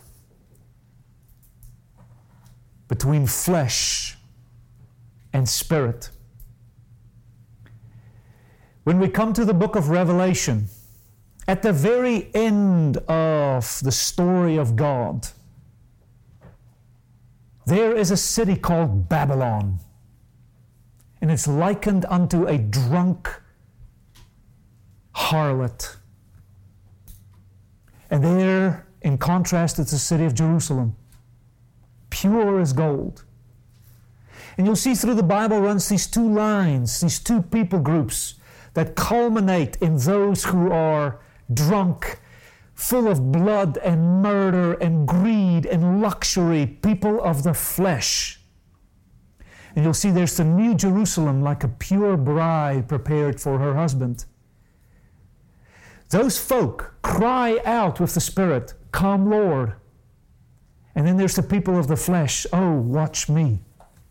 [2.88, 4.16] between flesh
[5.32, 6.10] and spirit.
[8.84, 10.68] When we come to the book of Revelation,
[11.46, 15.28] at the very end of the story of God,
[17.66, 19.78] there is a city called Babylon,
[21.20, 23.28] and it's likened unto a drunk
[25.14, 25.96] harlot.
[28.10, 30.96] And there, in contrast, it's the city of Jerusalem,
[32.10, 33.24] pure as gold.
[34.56, 38.34] And you'll see through the Bible runs these two lines, these two people groups
[38.74, 41.20] that culminate in those who are
[41.52, 42.20] drunk,
[42.74, 48.40] full of blood and murder and greed and luxury, people of the flesh.
[49.74, 54.26] And you'll see there's the New Jerusalem like a pure bride prepared for her husband.
[56.10, 59.74] Those folk cry out with the Spirit, Come, Lord.
[60.94, 63.60] And then there's the people of the flesh, Oh, watch me,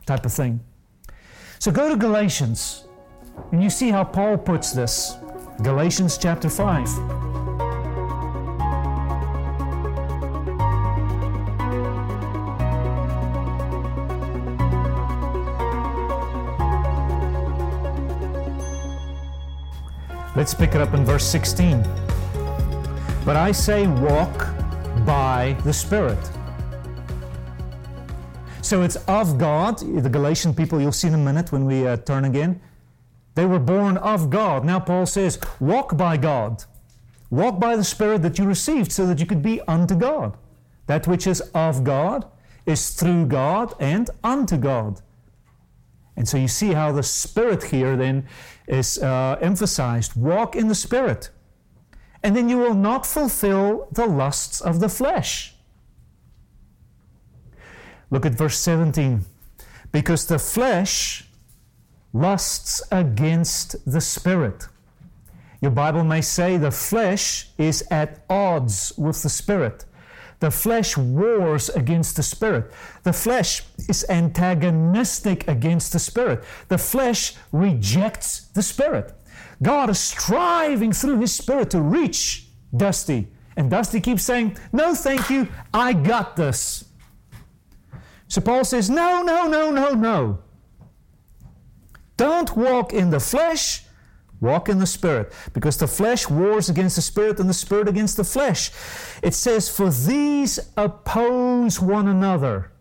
[0.06, 0.60] type of thing.
[1.60, 2.88] So go to Galatians,
[3.52, 5.16] and you see how Paul puts this.
[5.62, 6.88] Galatians chapter 5.
[20.36, 21.84] Let's pick it up in verse 16.
[23.24, 24.48] But I say, walk
[25.06, 26.18] by the Spirit.
[28.72, 29.80] So it's of God.
[29.80, 32.62] The Galatian people, you'll see in a minute when we uh, turn again.
[33.36, 34.64] They were born of God.
[34.64, 36.64] Now Paul says, walk by God.
[37.30, 40.38] Walk by the Spirit that you received so that you could be unto God.
[40.88, 42.32] That which is of God
[42.66, 45.02] is through God and unto God.
[46.16, 48.26] And so you see how the Spirit here then
[48.68, 50.16] is uh, emphasized.
[50.16, 51.30] Walk in the Spirit.
[52.24, 55.51] And then you will not fulfill the lusts of the flesh.
[58.12, 59.26] Look at verse 17.
[59.92, 61.26] Because the flesh
[62.14, 64.68] lusts against the Spirit.
[65.62, 69.86] Your Bible may say the flesh is at odds with the Spirit.
[70.42, 72.72] The flesh wars against the spirit.
[73.04, 76.44] The flesh is antagonistic against the spirit.
[76.68, 79.14] The flesh rejects the spirit.
[79.62, 83.28] God is striving through his spirit to reach Dusty.
[83.56, 86.86] And Dusty keeps saying, No, thank you, I got this.
[88.32, 90.40] So Paul says, No, no, no, no, no.
[92.16, 93.84] Don't walk in the flesh,
[94.40, 98.16] Walk in the Spirit, because the flesh wars against the Spirit and the Spirit against
[98.16, 98.72] the flesh.
[99.22, 102.72] It says, For these oppose one another.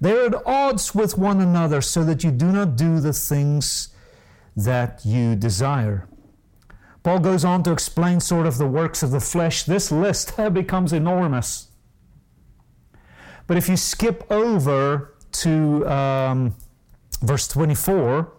[0.00, 3.88] They're at odds with one another, so that you do not do the things
[4.54, 6.08] that you desire.
[7.02, 9.64] Paul goes on to explain sort of the works of the flesh.
[9.64, 11.69] This list becomes enormous.
[13.50, 16.54] But if you skip over to um,
[17.20, 18.32] verse 24,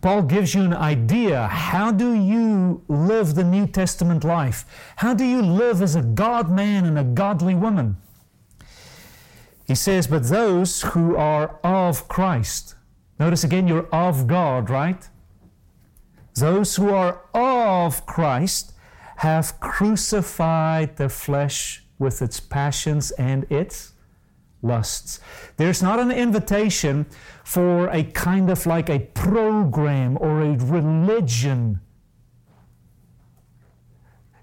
[0.00, 1.46] Paul gives you an idea.
[1.46, 4.64] How do you live the New Testament life?
[4.96, 7.96] How do you live as a God man and a godly woman?
[9.64, 12.74] He says, But those who are of Christ.
[13.20, 15.08] Notice again, you're of God, right?
[16.34, 18.72] Those who are of Christ
[19.18, 23.92] have crucified the flesh with its passions and its
[24.62, 25.20] lusts.
[25.56, 27.06] There's not an invitation
[27.44, 31.80] for a kind of like a program or a religion.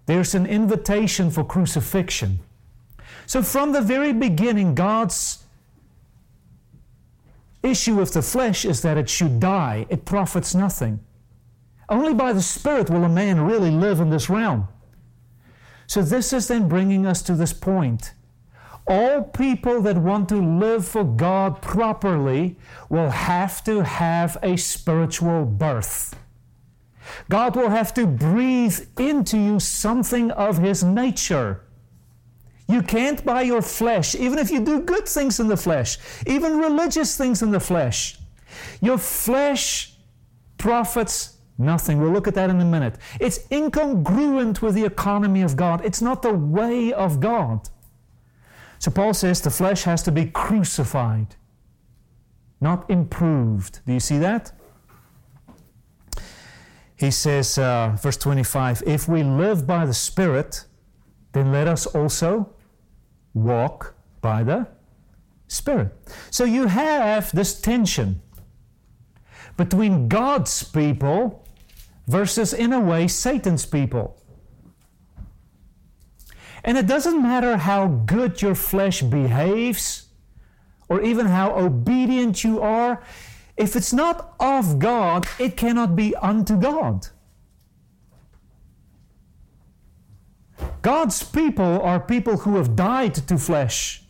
[0.05, 2.39] There's an invitation for crucifixion.
[3.25, 5.43] So, from the very beginning, God's
[7.61, 10.99] issue with the flesh is that it should die, it profits nothing.
[11.87, 14.67] Only by the Spirit will a man really live in this realm.
[15.87, 18.13] So, this is then bringing us to this point
[18.85, 22.57] all people that want to live for God properly
[22.89, 26.15] will have to have a spiritual birth.
[27.29, 31.61] God will have to breathe into you something of His nature.
[32.67, 36.57] You can't by your flesh, even if you do good things in the flesh, even
[36.57, 38.17] religious things in the flesh.
[38.81, 39.93] Your flesh
[40.57, 42.01] profits nothing.
[42.01, 42.97] We'll look at that in a minute.
[43.19, 47.69] It's incongruent with the economy of God, it's not the way of God.
[48.79, 51.35] So Paul says the flesh has to be crucified,
[52.59, 53.79] not improved.
[53.85, 54.51] Do you see that?
[56.95, 60.65] He says, uh, verse 25, if we live by the Spirit,
[61.33, 62.49] then let us also
[63.33, 64.67] walk by the
[65.47, 65.91] Spirit.
[66.29, 68.21] So you have this tension
[69.57, 71.42] between God's people
[72.07, 74.17] versus, in a way, Satan's people.
[76.63, 80.07] And it doesn't matter how good your flesh behaves
[80.89, 83.01] or even how obedient you are,
[83.57, 87.07] if it's not of God, it cannot be unto God.
[90.81, 94.03] God's people are people who have died to flesh.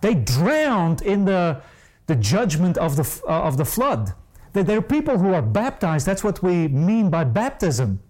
[0.00, 1.62] They drowned in the,
[2.06, 4.14] the judgment of the, uh, of the flood.
[4.52, 6.06] They're people who are baptized.
[6.06, 8.00] That's what we mean by baptism.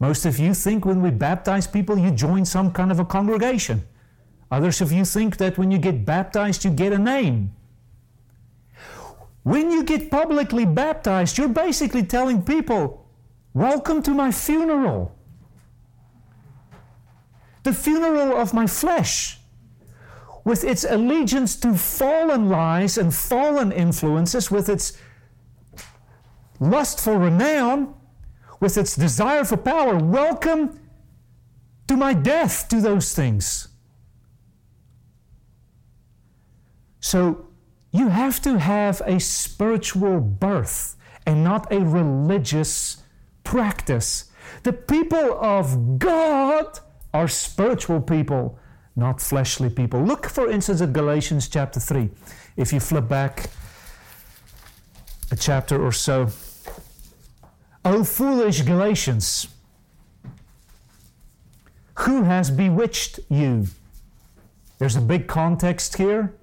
[0.00, 3.82] Most of you think when we baptize people, you join some kind of a congregation.
[4.50, 7.52] Others of you think that when you get baptized, you get a name.
[9.42, 13.06] When you get publicly baptized, you're basically telling people,
[13.52, 15.14] Welcome to my funeral
[17.64, 19.38] the funeral of my flesh,
[20.44, 24.92] with its allegiance to fallen lies and fallen influences, with its
[26.70, 27.94] lust for renown,
[28.60, 29.96] with its desire for power.
[29.96, 30.80] Welcome
[31.86, 33.68] to my death to those things.
[37.00, 37.48] So
[37.92, 40.96] you have to have a spiritual birth
[41.26, 43.02] and not a religious
[43.44, 44.30] practice.
[44.62, 46.78] The people of God
[47.12, 48.58] are spiritual people,
[48.96, 50.02] not fleshly people.
[50.02, 52.10] Look, for instance, at Galatians chapter 3.
[52.56, 53.50] If you flip back
[55.30, 56.28] a chapter or so.
[57.84, 59.48] O foolish Galatians,
[61.98, 63.66] who has bewitched you?
[64.78, 66.34] There's a big context here,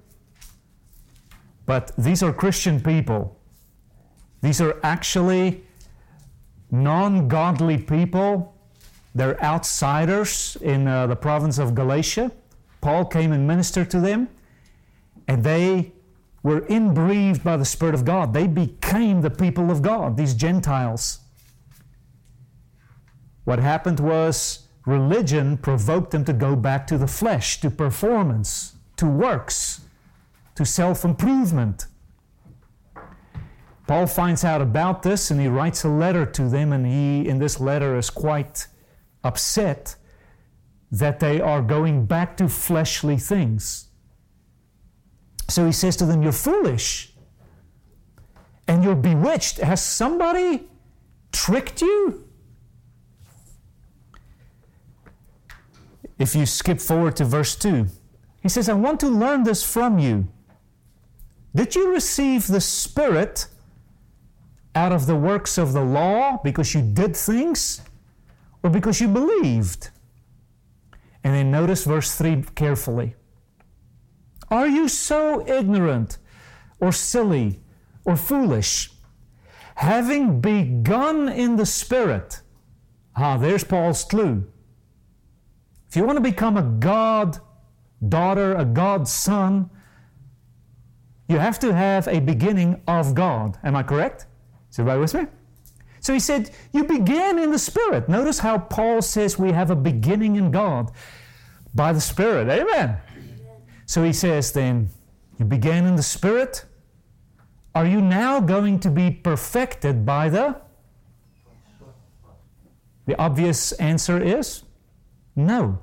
[1.66, 3.38] but these are Christian people.
[4.40, 5.64] These are actually
[6.70, 8.52] non godly people
[9.14, 12.32] they're outsiders in uh, the province of Galatia.
[12.80, 14.28] Paul came and ministered to them,
[15.28, 15.92] and they
[16.42, 18.32] were inbreathed by the Spirit of God.
[18.32, 21.20] They became the people of God, these Gentiles.
[23.44, 29.06] What happened was religion provoked them to go back to the flesh, to performance, to
[29.06, 29.82] works,
[30.54, 31.86] to self improvement.
[33.86, 37.38] Paul finds out about this and he writes a letter to them, and he, in
[37.38, 38.68] this letter, is quite
[39.24, 39.96] upset
[40.90, 43.88] that they are going back to fleshly things.
[45.48, 47.12] So he says to them, You're foolish
[48.68, 49.58] and you're bewitched.
[49.58, 50.68] Has somebody
[51.32, 52.28] tricked you?
[56.22, 57.88] If you skip forward to verse 2,
[58.40, 60.28] he says, I want to learn this from you.
[61.52, 63.48] Did you receive the Spirit
[64.76, 67.82] out of the works of the law because you did things?
[68.62, 69.90] or because you believed?
[71.24, 73.16] And then notice verse 3 carefully.
[74.48, 76.18] Are you so ignorant
[76.78, 77.60] or silly
[78.04, 78.92] or foolish?
[79.74, 82.42] Having begun in the Spirit.
[83.16, 84.51] Ah, there's Paul's clue.
[85.92, 87.38] If you want to become a God
[88.08, 89.68] daughter, a God son,
[91.28, 93.58] you have to have a beginning of God.
[93.62, 94.24] Am I correct?
[94.70, 95.26] Is everybody with me?
[96.00, 98.08] So he said, You begin in the Spirit.
[98.08, 100.92] Notice how Paul says we have a beginning in God
[101.74, 102.48] by the Spirit.
[102.48, 102.96] Amen.
[103.84, 104.88] So he says, Then,
[105.38, 106.64] you began in the Spirit.
[107.74, 110.58] Are you now going to be perfected by the?
[113.04, 114.62] The obvious answer is
[115.34, 115.78] no.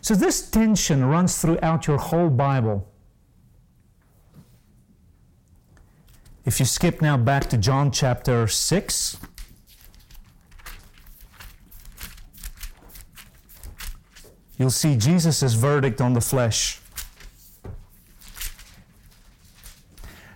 [0.00, 2.88] So this tension runs throughout your whole Bible.
[6.44, 9.16] If you skip now back to John chapter 6,
[14.58, 16.80] you'll see Jesus' verdict on the flesh.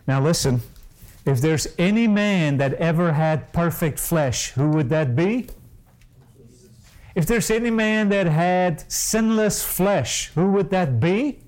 [0.07, 0.61] Now, listen,
[1.25, 5.49] if there's any man that ever had perfect flesh, who would that be?
[7.17, 11.39] If there's any man that had sinless flesh, who would that be?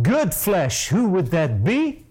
[0.00, 2.06] Good flesh, who would that be?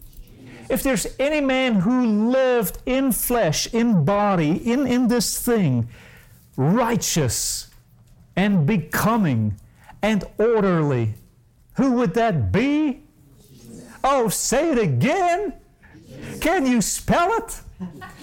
[0.70, 5.88] If there's any man who lived in flesh, in body, in, in this thing,
[6.58, 7.70] righteous,
[8.36, 9.56] and becoming
[10.02, 11.14] and orderly.
[11.76, 13.04] Who would that be?
[14.04, 15.54] Oh, say it again.
[16.42, 17.62] Can you spell it?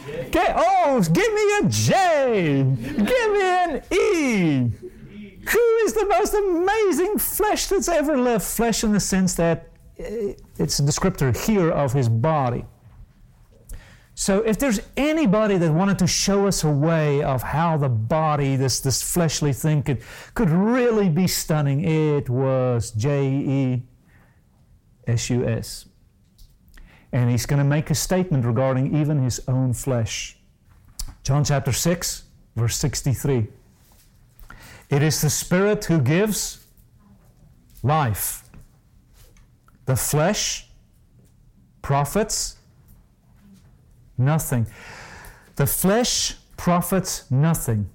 [0.09, 2.65] Okay, oh, give me a J.
[2.85, 4.71] Give me an E.
[5.49, 8.45] Who is the most amazing flesh that's ever lived?
[8.45, 12.65] Flesh in the sense that eh, it's a descriptor here of his body.
[14.15, 18.55] So, if there's anybody that wanted to show us a way of how the body,
[18.55, 20.03] this, this fleshly thing, could,
[20.35, 23.83] could really be stunning, it was J E
[25.07, 25.87] S U S.
[27.13, 30.37] And he's going to make a statement regarding even his own flesh.
[31.23, 32.25] John chapter 6,
[32.57, 33.49] verse 63.
[34.91, 36.65] It is the Spirit who gives
[37.83, 38.45] life.
[39.87, 40.69] The flesh
[41.83, 42.57] profits
[44.19, 44.67] nothing.
[45.57, 47.89] The flesh profits nothing.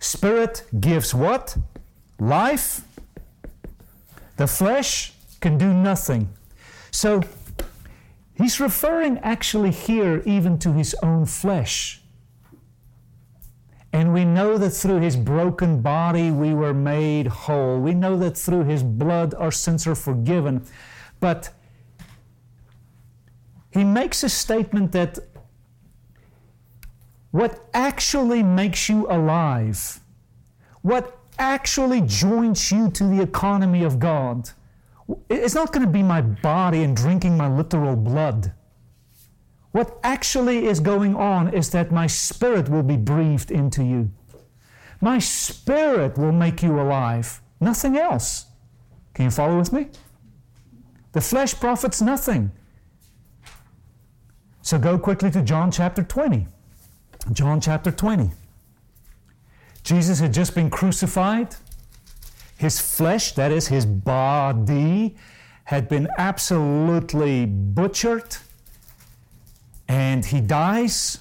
[0.00, 1.56] Spirit gives what?
[2.18, 2.82] Life.
[4.36, 6.28] The flesh can do nothing.
[6.90, 7.22] So
[8.38, 12.00] he's referring actually here even to his own flesh.
[13.92, 17.80] And we know that through his broken body we were made whole.
[17.80, 20.64] We know that through his blood our sins are forgiven.
[21.20, 21.50] But
[23.70, 25.18] he makes a statement that
[27.30, 30.00] what actually makes you alive,
[30.82, 34.50] what actually joins you to the economy of God,
[35.28, 38.52] it's not going to be my body and drinking my literal blood.
[39.72, 44.10] What actually is going on is that my spirit will be breathed into you.
[45.00, 48.46] My spirit will make you alive, nothing else.
[49.14, 49.88] Can you follow with me?
[51.12, 52.52] The flesh profits nothing.
[54.62, 56.46] So go quickly to John chapter 20.
[57.32, 58.30] John chapter 20.
[59.82, 61.54] Jesus had just been crucified.
[62.58, 65.16] His flesh, that is, his body,
[65.64, 68.36] had been absolutely butchered.
[69.86, 71.20] And he dies.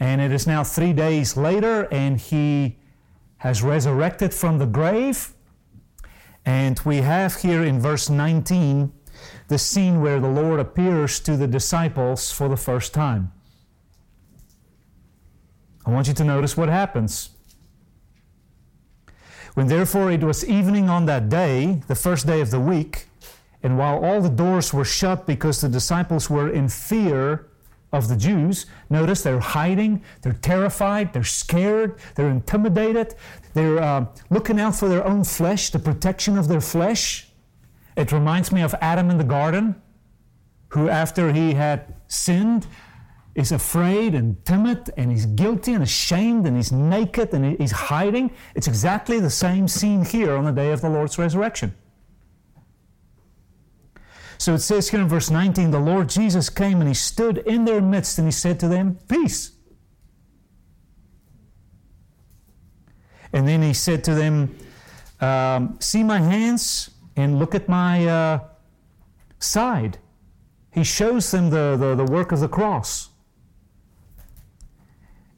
[0.00, 2.76] And it is now three days later, and he
[3.36, 5.32] has resurrected from the grave.
[6.44, 8.92] And we have here in verse 19
[9.46, 13.30] the scene where the Lord appears to the disciples for the first time.
[15.86, 17.30] I want you to notice what happens.
[19.60, 23.08] When therefore it was evening on that day, the first day of the week,
[23.62, 27.46] and while all the doors were shut because the disciples were in fear
[27.92, 33.16] of the Jews, notice they're hiding, they're terrified, they're scared, they're intimidated,
[33.52, 37.28] they're uh, looking out for their own flesh, the protection of their flesh.
[37.98, 39.74] It reminds me of Adam in the garden,
[40.68, 42.66] who, after he had sinned,
[43.34, 48.32] is afraid and timid and he's guilty and ashamed and he's naked and he's hiding.
[48.54, 51.74] It's exactly the same scene here on the day of the Lord's resurrection.
[54.38, 57.66] So it says here in verse 19 the Lord Jesus came and he stood in
[57.66, 59.52] their midst and he said to them, Peace.
[63.32, 64.56] And then he said to them,
[65.20, 68.38] um, See my hands and look at my uh,
[69.38, 69.98] side.
[70.72, 73.09] He shows them the, the, the work of the cross.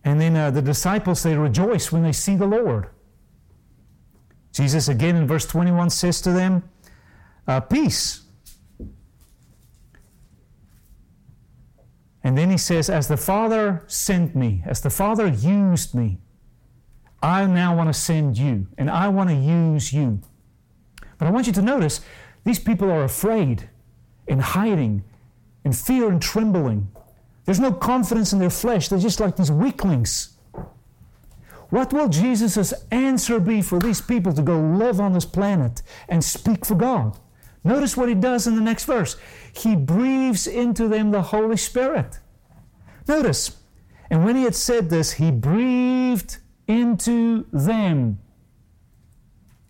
[0.04, 2.88] And then uh, the disciples, they rejoice when they see the Lord.
[4.52, 6.68] Jesus, again in verse 21, says to them,
[7.46, 8.22] uh, Peace.
[12.24, 16.18] And then he says, As the Father sent me, as the Father used me,
[17.22, 20.20] I now want to send you, and I want to use you.
[21.18, 22.00] But I want you to notice
[22.44, 23.68] these people are afraid
[24.26, 25.04] and hiding
[25.64, 26.88] in fear and trembling.
[27.44, 28.88] There's no confidence in their flesh.
[28.88, 30.36] They're just like these weaklings.
[31.70, 36.22] What will Jesus' answer be for these people to go live on this planet and
[36.22, 37.18] speak for God?
[37.64, 39.16] Notice what he does in the next verse.
[39.54, 42.18] He breathes into them the Holy Spirit.
[43.08, 43.56] Notice,
[44.10, 46.38] and when he had said this, he breathed
[46.68, 48.18] into them.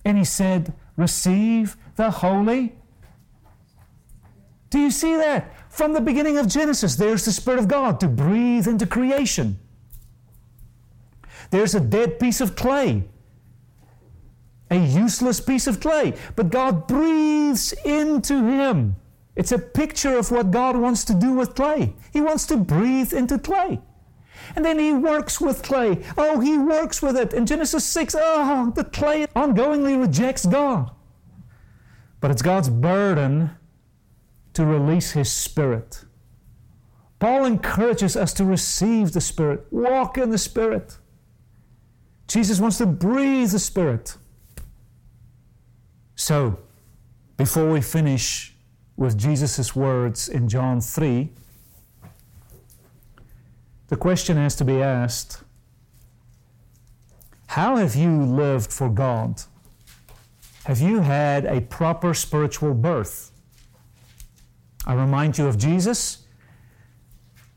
[0.04, 2.74] And he said, Receive the Holy.
[4.72, 5.54] Do you see that?
[5.68, 9.58] From the beginning of Genesis, there's the Spirit of God to breathe into creation.
[11.50, 13.04] There's a dead piece of clay,
[14.70, 18.96] a useless piece of clay, but God breathes into him.
[19.36, 21.92] It's a picture of what God wants to do with clay.
[22.10, 23.78] He wants to breathe into clay.
[24.56, 26.02] And then he works with clay.
[26.16, 27.34] Oh, he works with it.
[27.34, 30.90] In Genesis 6, oh, the clay ongoingly rejects God.
[32.20, 33.50] But it's God's burden
[34.55, 36.05] to release His Spirit.
[37.18, 40.98] Paul encourages us to receive the Spirit, walk in the Spirit.
[42.26, 44.16] Jesus wants to breathe the Spirit.
[46.16, 46.59] So,
[47.36, 48.55] before we finish
[48.96, 51.30] with Jesus' words in John 3,
[53.88, 55.42] the question has to be asked
[57.48, 59.42] How have you lived for God?
[60.64, 63.31] Have you had a proper spiritual birth?
[64.86, 66.26] I remind you of Jesus.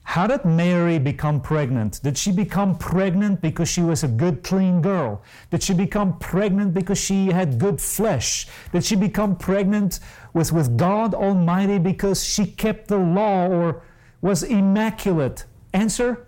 [0.03, 1.99] How did Mary become pregnant?
[2.03, 5.23] Did she become pregnant because she was a good, clean girl?
[5.49, 8.47] Did she become pregnant because she had good flesh?
[8.71, 9.99] Did she become pregnant
[10.33, 13.81] with, with God Almighty because she kept the law or
[14.21, 15.45] was immaculate?
[15.73, 16.27] Answer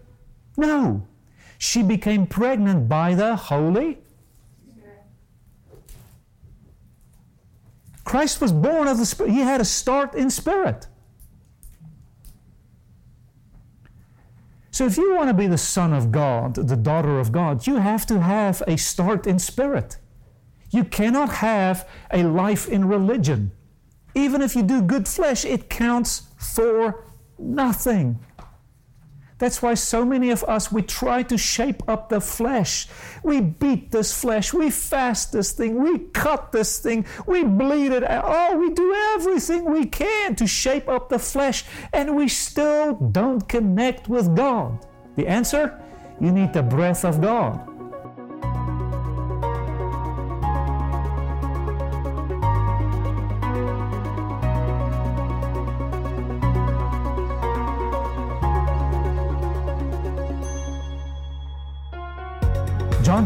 [0.57, 1.05] no.
[1.59, 3.99] She became pregnant by the Holy
[8.08, 9.34] Christ was born of the Spirit.
[9.34, 10.88] He had a start in spirit.
[14.72, 17.76] So, if you want to be the Son of God, the daughter of God, you
[17.76, 19.97] have to have a start in spirit.
[20.72, 23.51] You cannot have a life in religion.
[24.16, 27.03] Even if you do good flesh, it counts for
[27.38, 28.20] nothing.
[29.39, 32.88] That's why so many of us, we try to shape up the flesh.
[33.23, 34.51] We beat this flesh.
[34.51, 35.81] We fast this thing.
[35.81, 37.05] We cut this thing.
[37.27, 38.23] We bleed it out.
[38.25, 43.47] Oh, we do everything we can to shape up the flesh, and we still don't
[43.47, 44.85] connect with God.
[45.15, 45.79] The answer?
[46.19, 47.76] You need the breath of God.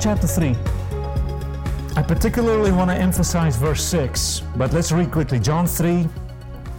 [0.01, 0.55] Chapter 3.
[1.95, 5.39] I particularly want to emphasize verse 6, but let's read quickly.
[5.39, 6.07] John 3,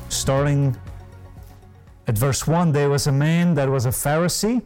[0.08, 0.76] starting
[2.08, 2.72] at verse 1.
[2.72, 4.60] There was a man that was a Pharisee.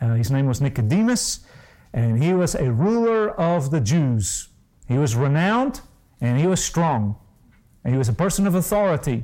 [0.00, 1.46] Uh, his name was Nicodemus,
[1.92, 4.48] and he was a ruler of the Jews.
[4.88, 5.80] He was renowned
[6.20, 7.16] and he was strong,
[7.84, 9.22] and he was a person of authority.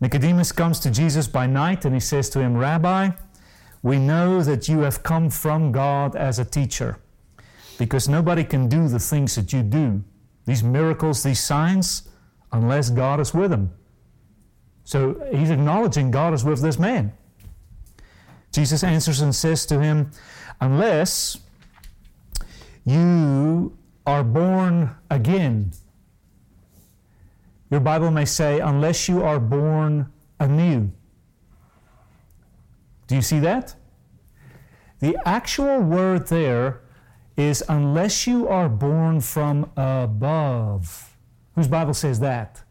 [0.00, 3.10] Nicodemus comes to Jesus by night and he says to him, Rabbi,
[3.84, 6.98] we know that you have come from God as a teacher
[7.78, 10.02] because nobody can do the things that you do,
[10.46, 12.08] these miracles, these signs,
[12.50, 13.74] unless God is with them.
[14.84, 17.12] So he's acknowledging God is with this man.
[18.52, 20.10] Jesus answers and says to him,
[20.62, 21.40] Unless
[22.86, 23.76] you
[24.06, 25.72] are born again.
[27.70, 30.10] Your Bible may say, Unless you are born
[30.40, 30.90] anew.
[33.14, 33.76] Do you see that?
[34.98, 36.80] The actual word there
[37.36, 41.16] is unless you are born from above.
[41.54, 42.64] Whose Bible says that?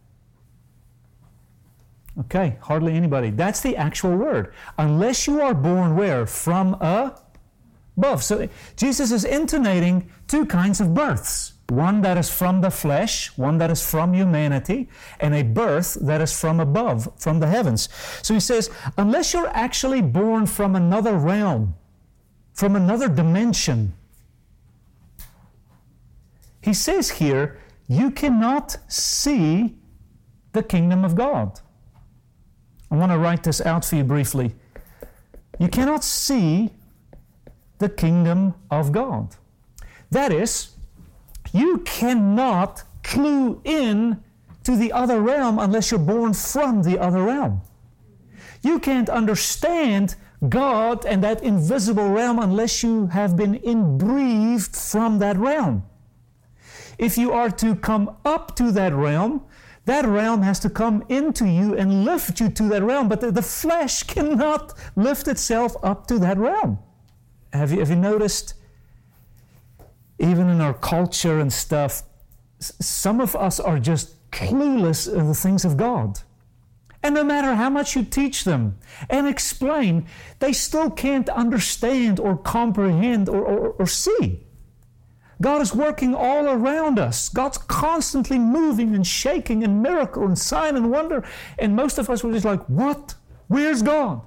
[2.20, 3.30] Okay, hardly anybody.
[3.30, 4.54] That's the actual word.
[4.78, 6.26] Unless you are born where?
[6.26, 8.22] From above.
[8.22, 13.57] So Jesus is intonating two kinds of births one that is from the flesh, one
[13.57, 14.89] that is from humanity,
[15.20, 17.89] and a birth that is from above, from the heavens.
[18.22, 21.76] So he says, unless you're actually born from another realm,
[22.53, 23.93] from another dimension,
[26.61, 29.76] he says here, you cannot see
[30.53, 31.59] the kingdom of God.
[32.91, 34.53] I want to write this out for you briefly.
[35.59, 36.70] You cannot see
[37.80, 39.36] the kingdom of God.
[40.11, 40.72] That is,
[41.54, 44.22] you cannot clue in
[44.64, 47.62] to the other realm unless you're born from the other realm.
[48.62, 50.16] You can't understand
[50.49, 55.84] God and that invisible realm unless you have been inbreathed from that realm.
[56.97, 59.45] If you are to come up to that realm,
[59.86, 63.32] that realm has to come into you and lift you to that realm, but the,
[63.32, 66.80] the flesh cannot lift itself up to that realm.
[67.51, 68.54] Have you, have you noticed
[70.24, 72.03] even in our culture and stuff,
[72.59, 76.19] some of us are just clueless in the things of God.
[77.03, 78.78] And no matter how much you teach them
[79.09, 80.07] and explain,
[80.39, 84.39] they still can't understand or comprehend or, or, or see.
[85.41, 87.28] God is working all around us.
[87.28, 91.26] God's constantly moving and shaking and miracle and sign and wonder.
[91.59, 93.15] And most of us were just like, what?
[93.47, 94.21] Where's God?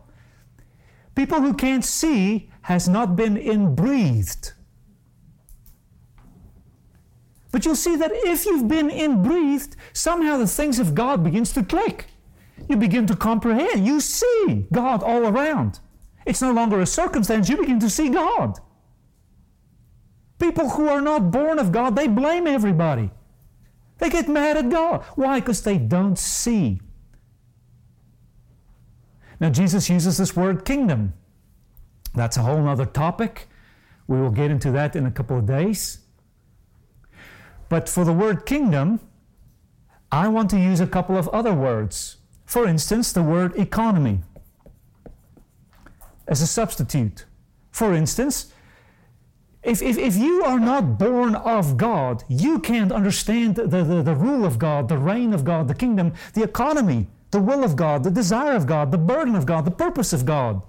[1.15, 4.53] People who can't see has not been inbreathed
[7.53, 11.63] but you'll see that if you've been inbreathed, somehow the things of God begins to
[11.63, 12.07] click.
[12.69, 13.87] You begin to comprehend.
[13.87, 15.81] You see God all around.
[16.25, 18.59] It's no longer a circumstance, you begin to see God.
[20.39, 23.11] People who are not born of God, they blame everybody.
[23.99, 25.03] They get mad at God.
[25.15, 25.41] Why?
[25.41, 26.81] Because they don't see.
[29.41, 31.15] Now, Jesus uses this word kingdom.
[32.15, 33.49] That's a whole other topic.
[34.07, 36.06] We will get into that in a couple of days.
[37.69, 39.01] But for the word kingdom,
[40.13, 42.19] I want to use a couple of other words.
[42.45, 44.21] For instance, the word economy
[46.29, 47.25] as a substitute.
[47.71, 48.53] For instance,
[49.63, 54.15] if, if, if you are not born of God, you can't understand the, the, the
[54.15, 58.05] rule of God, the reign of God, the kingdom, the economy, the will of God,
[58.05, 60.63] the desire of God, the burden of God, the purpose of God.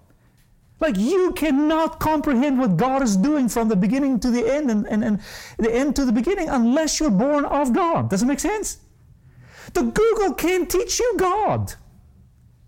[0.80, 4.86] Like you cannot comprehend what God is doing from the beginning to the end and,
[4.88, 5.20] and, and
[5.58, 8.10] the end to the beginning unless you're born of God.
[8.10, 8.78] Does it make sense?
[9.74, 11.74] The Google can't teach you God.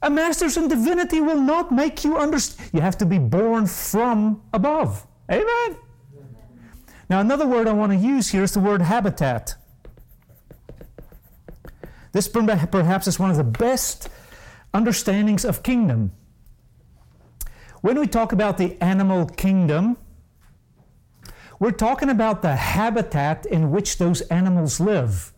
[0.02, 2.70] A master's in divinity will not make you understand.
[2.74, 5.06] You have to be born from above.
[5.32, 5.78] Amen.
[7.10, 9.56] Now, another word I want to use here is the word habitat.
[12.12, 14.10] This perhaps is one of the best
[14.74, 16.12] understandings of kingdom.
[17.82, 19.98] When we talk about the animal kingdom,
[21.60, 25.34] we're talking about the habitat in which those animals live.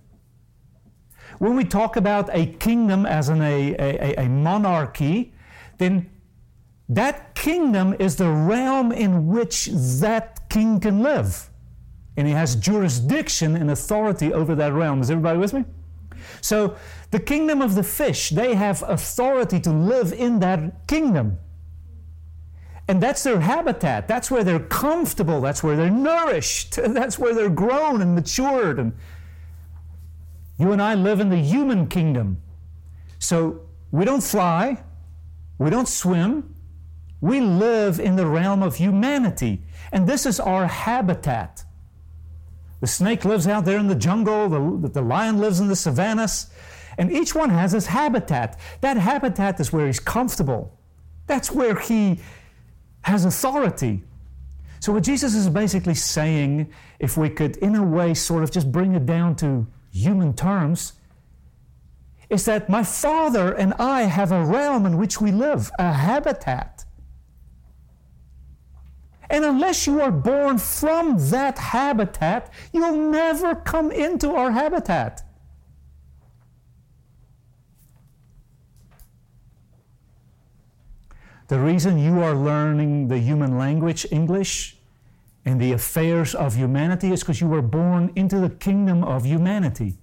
[1.40, 5.34] When we talk about a kingdom as in a, a, a monarchy,
[5.78, 6.10] then
[6.90, 9.66] that kingdom is the realm in which
[10.00, 11.50] that king can live.
[12.18, 15.02] And he has jurisdiction and authority over that realm.
[15.02, 15.66] Is everybody with me?
[16.42, 16.76] So,
[17.10, 21.40] the kingdom of the fish, they have authority to live in that kingdom.
[22.92, 24.10] And that's their habitat.
[24.10, 25.40] That's where they're comfortable.
[25.40, 26.76] That's where they're nourished.
[26.76, 28.80] That's where they're grown and matured.
[28.80, 28.92] And
[30.60, 32.42] you and I live in the human kingdom.
[33.18, 33.62] So
[33.92, 34.84] we don't fly,
[35.58, 36.54] we don't swim,
[37.22, 39.62] we live in the realm of humanity.
[39.94, 41.64] And this is our habitat.
[42.82, 46.48] The snake lives out there in the jungle, the, the lion lives in the savannas,
[46.98, 48.60] and each one has his habitat.
[48.82, 50.78] That habitat is where he's comfortable,
[51.26, 52.20] that's where he
[53.02, 54.04] has authority.
[54.80, 58.72] So, what Jesus is basically saying, if we could, in a way, sort of just
[58.72, 60.94] bring it down to human terms,
[62.30, 66.86] is that my Father and I have a realm in which we live, a habitat.
[69.30, 75.22] And unless you are born from that habitat, you'll never come into our habitat.
[81.52, 84.78] The reason you are learning the human language, English,
[85.44, 89.96] and the affairs of humanity is because you were born into the kingdom of humanity.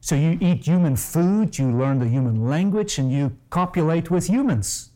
[0.00, 4.88] So you eat human food, you learn the human language, and you copulate with humans.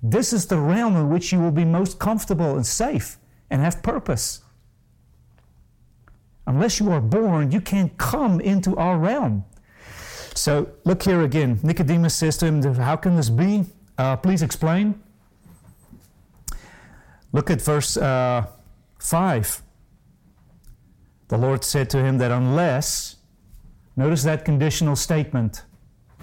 [0.00, 3.18] This is the realm in which you will be most comfortable and safe
[3.50, 4.44] and have purpose.
[6.46, 9.44] Unless you are born, you can't come into our realm.
[10.36, 11.58] So look here again.
[11.64, 13.64] Nicodemus says to him, How can this be?
[13.98, 15.02] Uh, please explain.
[17.32, 18.46] Look at verse uh,
[19.00, 19.62] 5.
[21.28, 23.16] The Lord said to him that unless,
[23.96, 25.64] notice that conditional statement,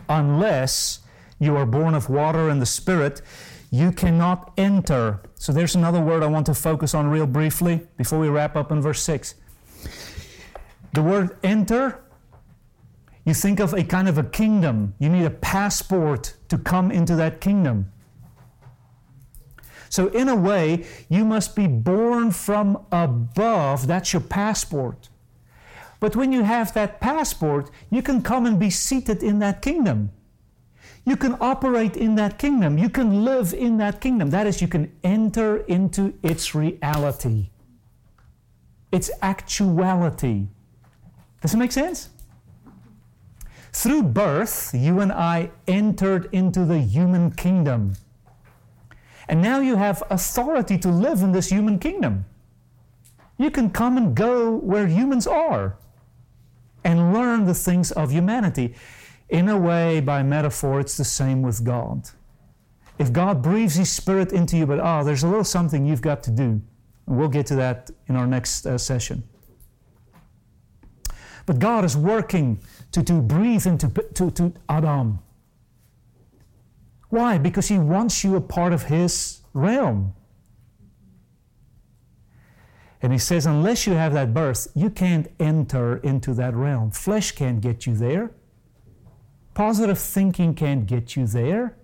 [0.09, 0.99] unless
[1.37, 3.21] you are born of water and the Spirit,
[3.71, 5.21] you cannot enter.
[5.35, 8.71] So there's another word I want to focus on real briefly before we wrap up
[8.71, 9.35] in verse 6.
[10.93, 12.04] The word enter,
[13.25, 14.93] you think of a kind of a kingdom.
[14.99, 17.91] You need a passport to come into that kingdom.
[19.89, 23.87] So, in a way, you must be born from above.
[23.87, 25.09] That's your passport.
[25.99, 30.11] But when you have that passport, you can come and be seated in that kingdom.
[31.05, 32.77] You can operate in that kingdom.
[32.77, 34.29] You can live in that kingdom.
[34.31, 37.51] That is, you can enter into its reality,
[38.91, 40.47] its actuality.
[41.41, 42.09] Does it make sense?
[43.75, 47.95] Through birth, you and I entered into the human kingdom.
[49.27, 52.25] And now you have authority to live in this human kingdom.
[53.37, 55.75] You can come and go where humans are
[56.85, 58.75] and learn the things of humanity.
[59.27, 62.09] In a way, by metaphor, it's the same with God.
[62.97, 66.01] If God breathes His Spirit into you, but ah, oh, there's a little something you've
[66.01, 66.61] got to do.
[67.07, 69.21] And we'll get to that in our next uh, session.
[71.45, 72.59] But God is working
[72.95, 75.19] to, to breathe into to, to Adam
[77.15, 77.37] why?
[77.37, 80.13] Because He wants you a part of His realm.
[83.01, 86.91] And He says, unless you have that birth, you can't enter into that realm.
[86.91, 88.31] Flesh can't get you there.
[89.53, 91.77] Positive thinking can't get you there.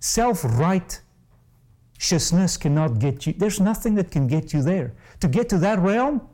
[0.00, 3.32] Self righteousness cannot get you.
[3.32, 4.92] There's nothing that can get you there.
[5.20, 6.28] To get to that realm,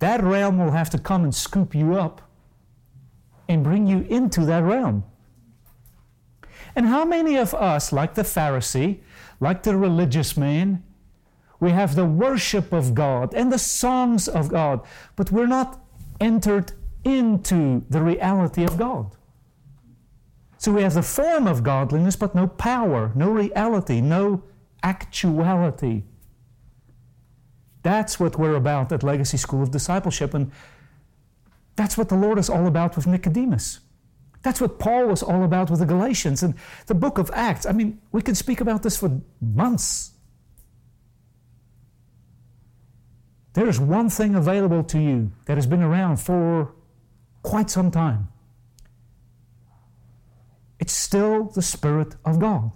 [0.00, 2.27] that realm will have to come and scoop you up
[3.48, 5.04] and bring you into that realm.
[6.76, 9.00] And how many of us, like the Pharisee,
[9.40, 10.82] like the religious man,
[11.60, 14.86] We have the worship of God and the songs of God,
[15.16, 15.80] but we're not
[16.20, 16.72] entered
[17.04, 19.16] into the reality of God.
[20.56, 24.42] So we have the form of godliness, but no power, no reality, no
[24.82, 26.04] actuality.
[27.82, 30.50] That's what we're about at Legacy School of Discipleship, and
[31.78, 33.78] that's what the Lord is all about with Nicodemus.
[34.42, 36.54] That's what Paul was all about with the Galatians and
[36.86, 37.66] the book of Acts.
[37.66, 40.10] I mean, we could speak about this for months.
[43.52, 46.74] There is one thing available to you that has been around for
[47.44, 48.28] quite some time.
[50.80, 52.72] It's still the Spirit of God.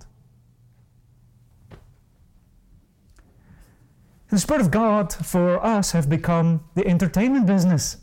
[4.30, 7.96] And the Spirit of God for us have become the entertainment business.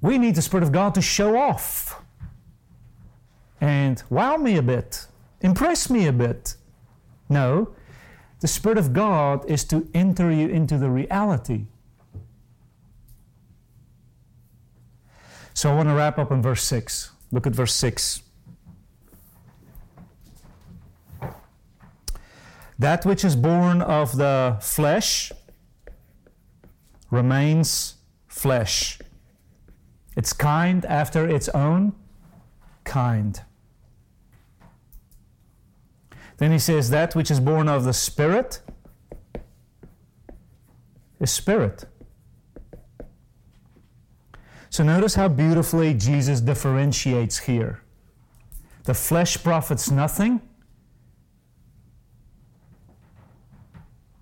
[0.00, 2.00] We need the Spirit of God to show off
[3.60, 5.06] and wow me a bit,
[5.40, 6.56] impress me a bit.
[7.28, 7.74] No,
[8.40, 11.66] the Spirit of God is to enter you into the reality.
[15.54, 17.10] So I want to wrap up in verse 6.
[17.32, 18.22] Look at verse 6.
[22.78, 25.32] That which is born of the flesh
[27.10, 27.96] remains
[28.28, 29.00] flesh.
[30.18, 31.92] It's kind after its own
[32.82, 33.40] kind.
[36.38, 38.60] Then he says, That which is born of the Spirit
[41.20, 41.84] is spirit.
[44.70, 47.82] So notice how beautifully Jesus differentiates here.
[48.86, 50.40] The flesh profits nothing.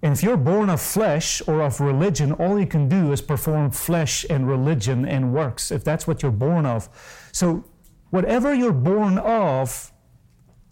[0.06, 3.72] And if you're born of flesh or of religion, all you can do is perform
[3.72, 6.88] flesh and religion and works, if that's what you're born of.
[7.32, 7.64] So,
[8.10, 9.92] whatever you're born of,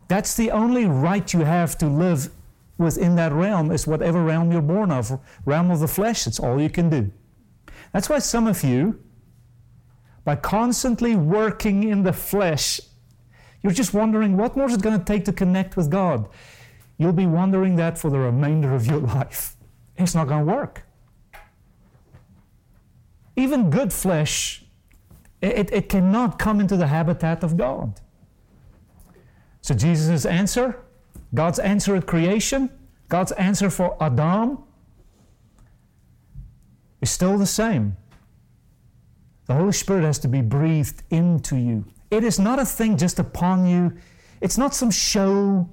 [0.06, 2.30] that's the only right you have to live
[2.78, 5.18] within that realm, is whatever realm you're born of.
[5.44, 7.10] Realm of the flesh, it's all you can do.
[7.92, 9.00] That's why some of you,
[10.24, 12.80] by constantly working in the flesh,
[13.64, 16.28] you're just wondering what more is it going to take to connect with God?
[16.98, 19.56] You'll be wondering that for the remainder of your life.
[19.96, 20.86] It's not going to work.
[23.36, 24.64] Even good flesh,
[25.40, 28.00] it, it cannot come into the habitat of God.
[29.60, 30.78] So Jesus' answer,
[31.34, 32.70] God's answer at creation,
[33.08, 34.62] God's answer for Adam,
[37.00, 37.96] is still the same.
[39.46, 41.84] The Holy Spirit has to be breathed into you.
[42.10, 43.92] It is not a thing just upon you.
[44.40, 45.68] It's not some show.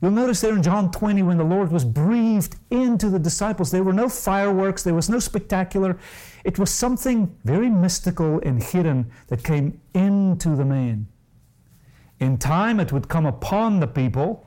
[0.00, 3.82] You'll notice there in John 20 when the Lord was breathed into the disciples, there
[3.82, 5.98] were no fireworks, there was no spectacular.
[6.44, 11.06] It was something very mystical and hidden that came into the man.
[12.20, 14.46] In time, it would come upon the people,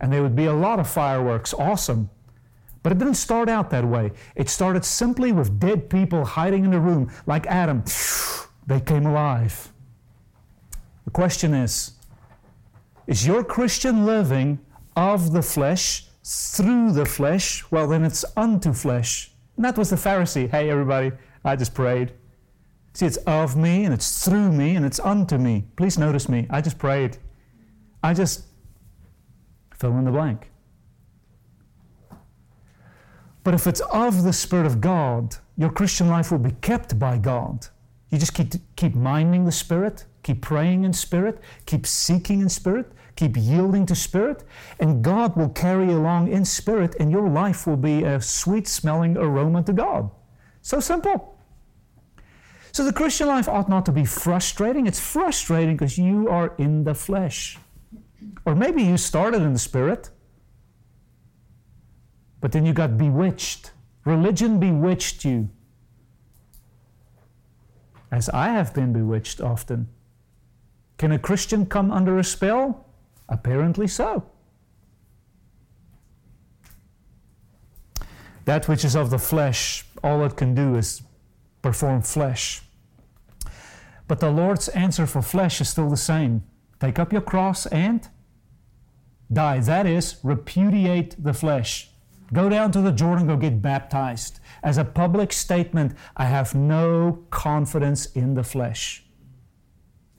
[0.00, 2.10] and there would be a lot of fireworks, awesome.
[2.82, 4.12] But it didn't start out that way.
[4.36, 7.84] It started simply with dead people hiding in a room, like Adam.
[8.66, 9.70] They came alive.
[11.04, 11.92] The question is
[13.06, 14.58] Is your Christian living
[14.96, 17.64] of the flesh through the flesh?
[17.70, 19.30] Well, then it's unto flesh.
[19.56, 20.50] And that was the Pharisee.
[20.50, 21.12] Hey, everybody,
[21.44, 22.12] I just prayed.
[22.94, 25.64] See, it's of me and it's through me and it's unto me.
[25.76, 26.46] Please notice me.
[26.50, 27.18] I just prayed.
[28.02, 28.44] I just
[29.74, 30.50] fill in the blank.
[33.42, 37.18] But if it's of the Spirit of God, your Christian life will be kept by
[37.18, 37.66] God.
[38.10, 42.90] You just keep, keep minding the Spirit, keep praying in Spirit, keep seeking in Spirit,
[43.16, 44.44] keep yielding to Spirit,
[44.80, 49.16] and God will carry along in Spirit, and your life will be a sweet smelling
[49.16, 50.10] aroma to God.
[50.62, 51.38] So simple.
[52.72, 54.86] So the Christian life ought not to be frustrating.
[54.86, 57.58] It's frustrating because you are in the flesh.
[58.44, 60.10] Or maybe you started in the Spirit
[62.44, 63.70] but then you got bewitched.
[64.04, 65.48] Religion bewitched you.
[68.12, 69.88] As I have been bewitched often.
[70.98, 72.84] Can a Christian come under a spell?
[73.28, 74.30] Apparently so.
[78.44, 81.02] That which is of the flesh, all it can do is
[81.62, 82.62] perform flesh.
[84.06, 86.42] But the Lord's answer for flesh is still the same
[86.80, 88.06] take up your cross and
[89.32, 89.60] die.
[89.60, 91.90] That is, repudiate the flesh.
[92.32, 94.40] Go down to the Jordan, go get baptized.
[94.62, 99.04] As a public statement, I have no confidence in the flesh.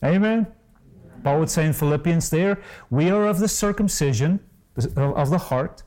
[0.03, 0.47] Amen?
[1.25, 2.61] Paul would say in Philippians there,
[2.91, 4.39] we are of the circumcision
[4.95, 5.81] of the heart,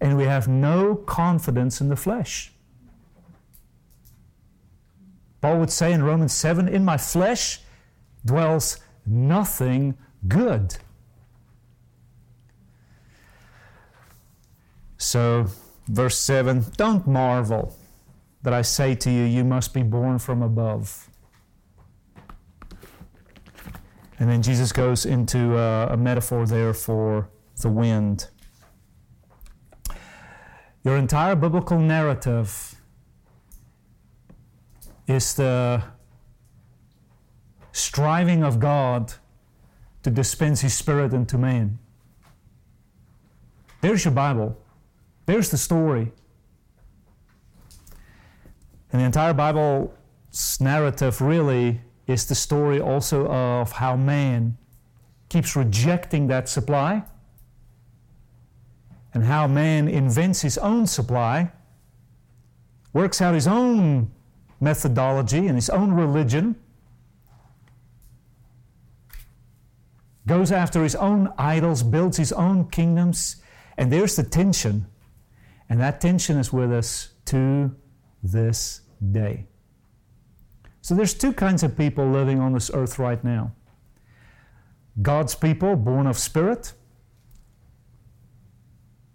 [0.00, 2.52] and we have no confidence in the flesh.
[5.40, 7.58] Paul would say in Romans 7, in my flesh
[8.24, 10.76] dwells nothing good.
[14.96, 15.46] So,
[15.88, 17.76] verse 7 Don't marvel
[18.44, 21.10] that I say to you, you must be born from above.
[24.18, 27.28] And then Jesus goes into uh, a metaphor there for
[27.60, 28.28] the wind.
[30.84, 32.74] Your entire biblical narrative
[35.06, 35.82] is the
[37.72, 39.14] striving of God
[40.02, 41.78] to dispense His Spirit into man.
[43.80, 44.56] There's your Bible.
[45.26, 46.12] There's the story.
[48.92, 54.56] And the entire Bible's narrative really is the story also of how man
[55.28, 57.02] keeps rejecting that supply
[59.14, 61.50] and how man invents his own supply,
[62.92, 64.10] works out his own
[64.60, 66.56] methodology and his own religion,
[70.26, 73.36] goes after his own idols, builds his own kingdoms,
[73.76, 74.86] and there's the tension.
[75.68, 77.74] And that tension is with us to
[78.22, 78.82] this
[79.12, 79.46] day.
[80.84, 83.52] So there's two kinds of people living on this earth right now.
[85.00, 86.74] God's people born of spirit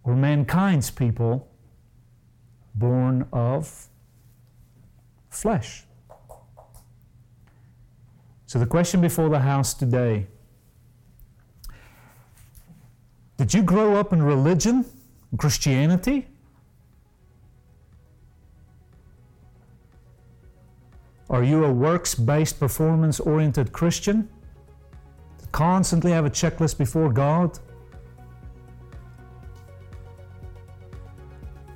[0.03, 1.47] or mankind's people
[2.74, 3.88] born of
[5.30, 5.84] flesh.
[8.47, 10.26] So the question before the house today
[13.38, 14.86] Did you grow up in religion,
[15.38, 16.30] Christianity?
[21.30, 24.30] Are you a works based, performance oriented Christian?
[25.51, 27.59] Constantly have a checklist before God?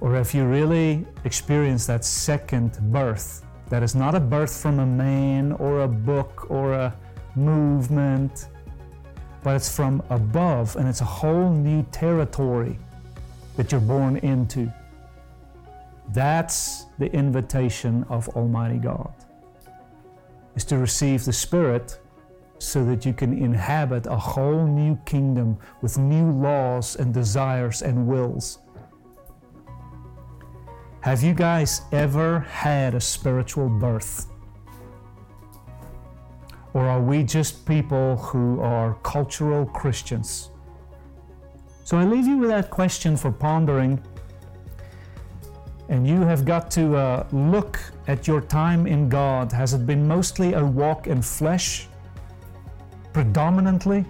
[0.01, 3.45] Or have you really experienced that second birth?
[3.69, 6.95] That is not a birth from a man or a book or a
[7.35, 8.47] movement
[9.43, 12.79] but it's from above and it's a whole new territory
[13.57, 14.71] that you're born into.
[16.13, 19.13] That's the invitation of Almighty God.
[20.55, 21.99] Is to receive the Spirit
[22.59, 28.07] so that you can inhabit a whole new kingdom with new laws and desires and
[28.07, 28.59] wills.
[31.01, 34.27] Have you guys ever had a spiritual birth?
[36.73, 40.49] Or are we just people who are cultural Christians?
[41.83, 44.01] So I leave you with that question for pondering.
[45.89, 49.51] And you have got to uh, look at your time in God.
[49.51, 51.87] Has it been mostly a walk in flesh,
[53.11, 54.05] predominantly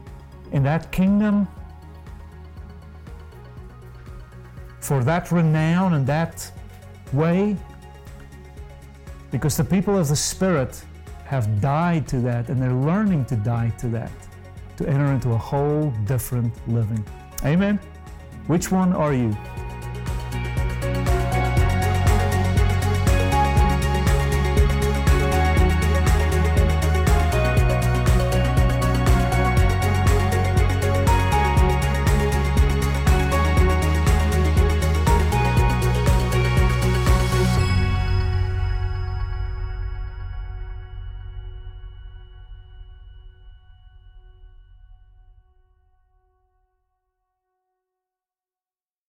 [0.52, 1.48] in that kingdom?
[4.80, 6.52] For that renown and that
[7.12, 7.58] way?
[9.32, 10.84] Because the people of the Spirit
[11.26, 14.12] have died to that and they're learning to die to that
[14.78, 17.04] to enter into a whole different living.
[17.46, 17.80] Amen?
[18.48, 19.36] Which one are you?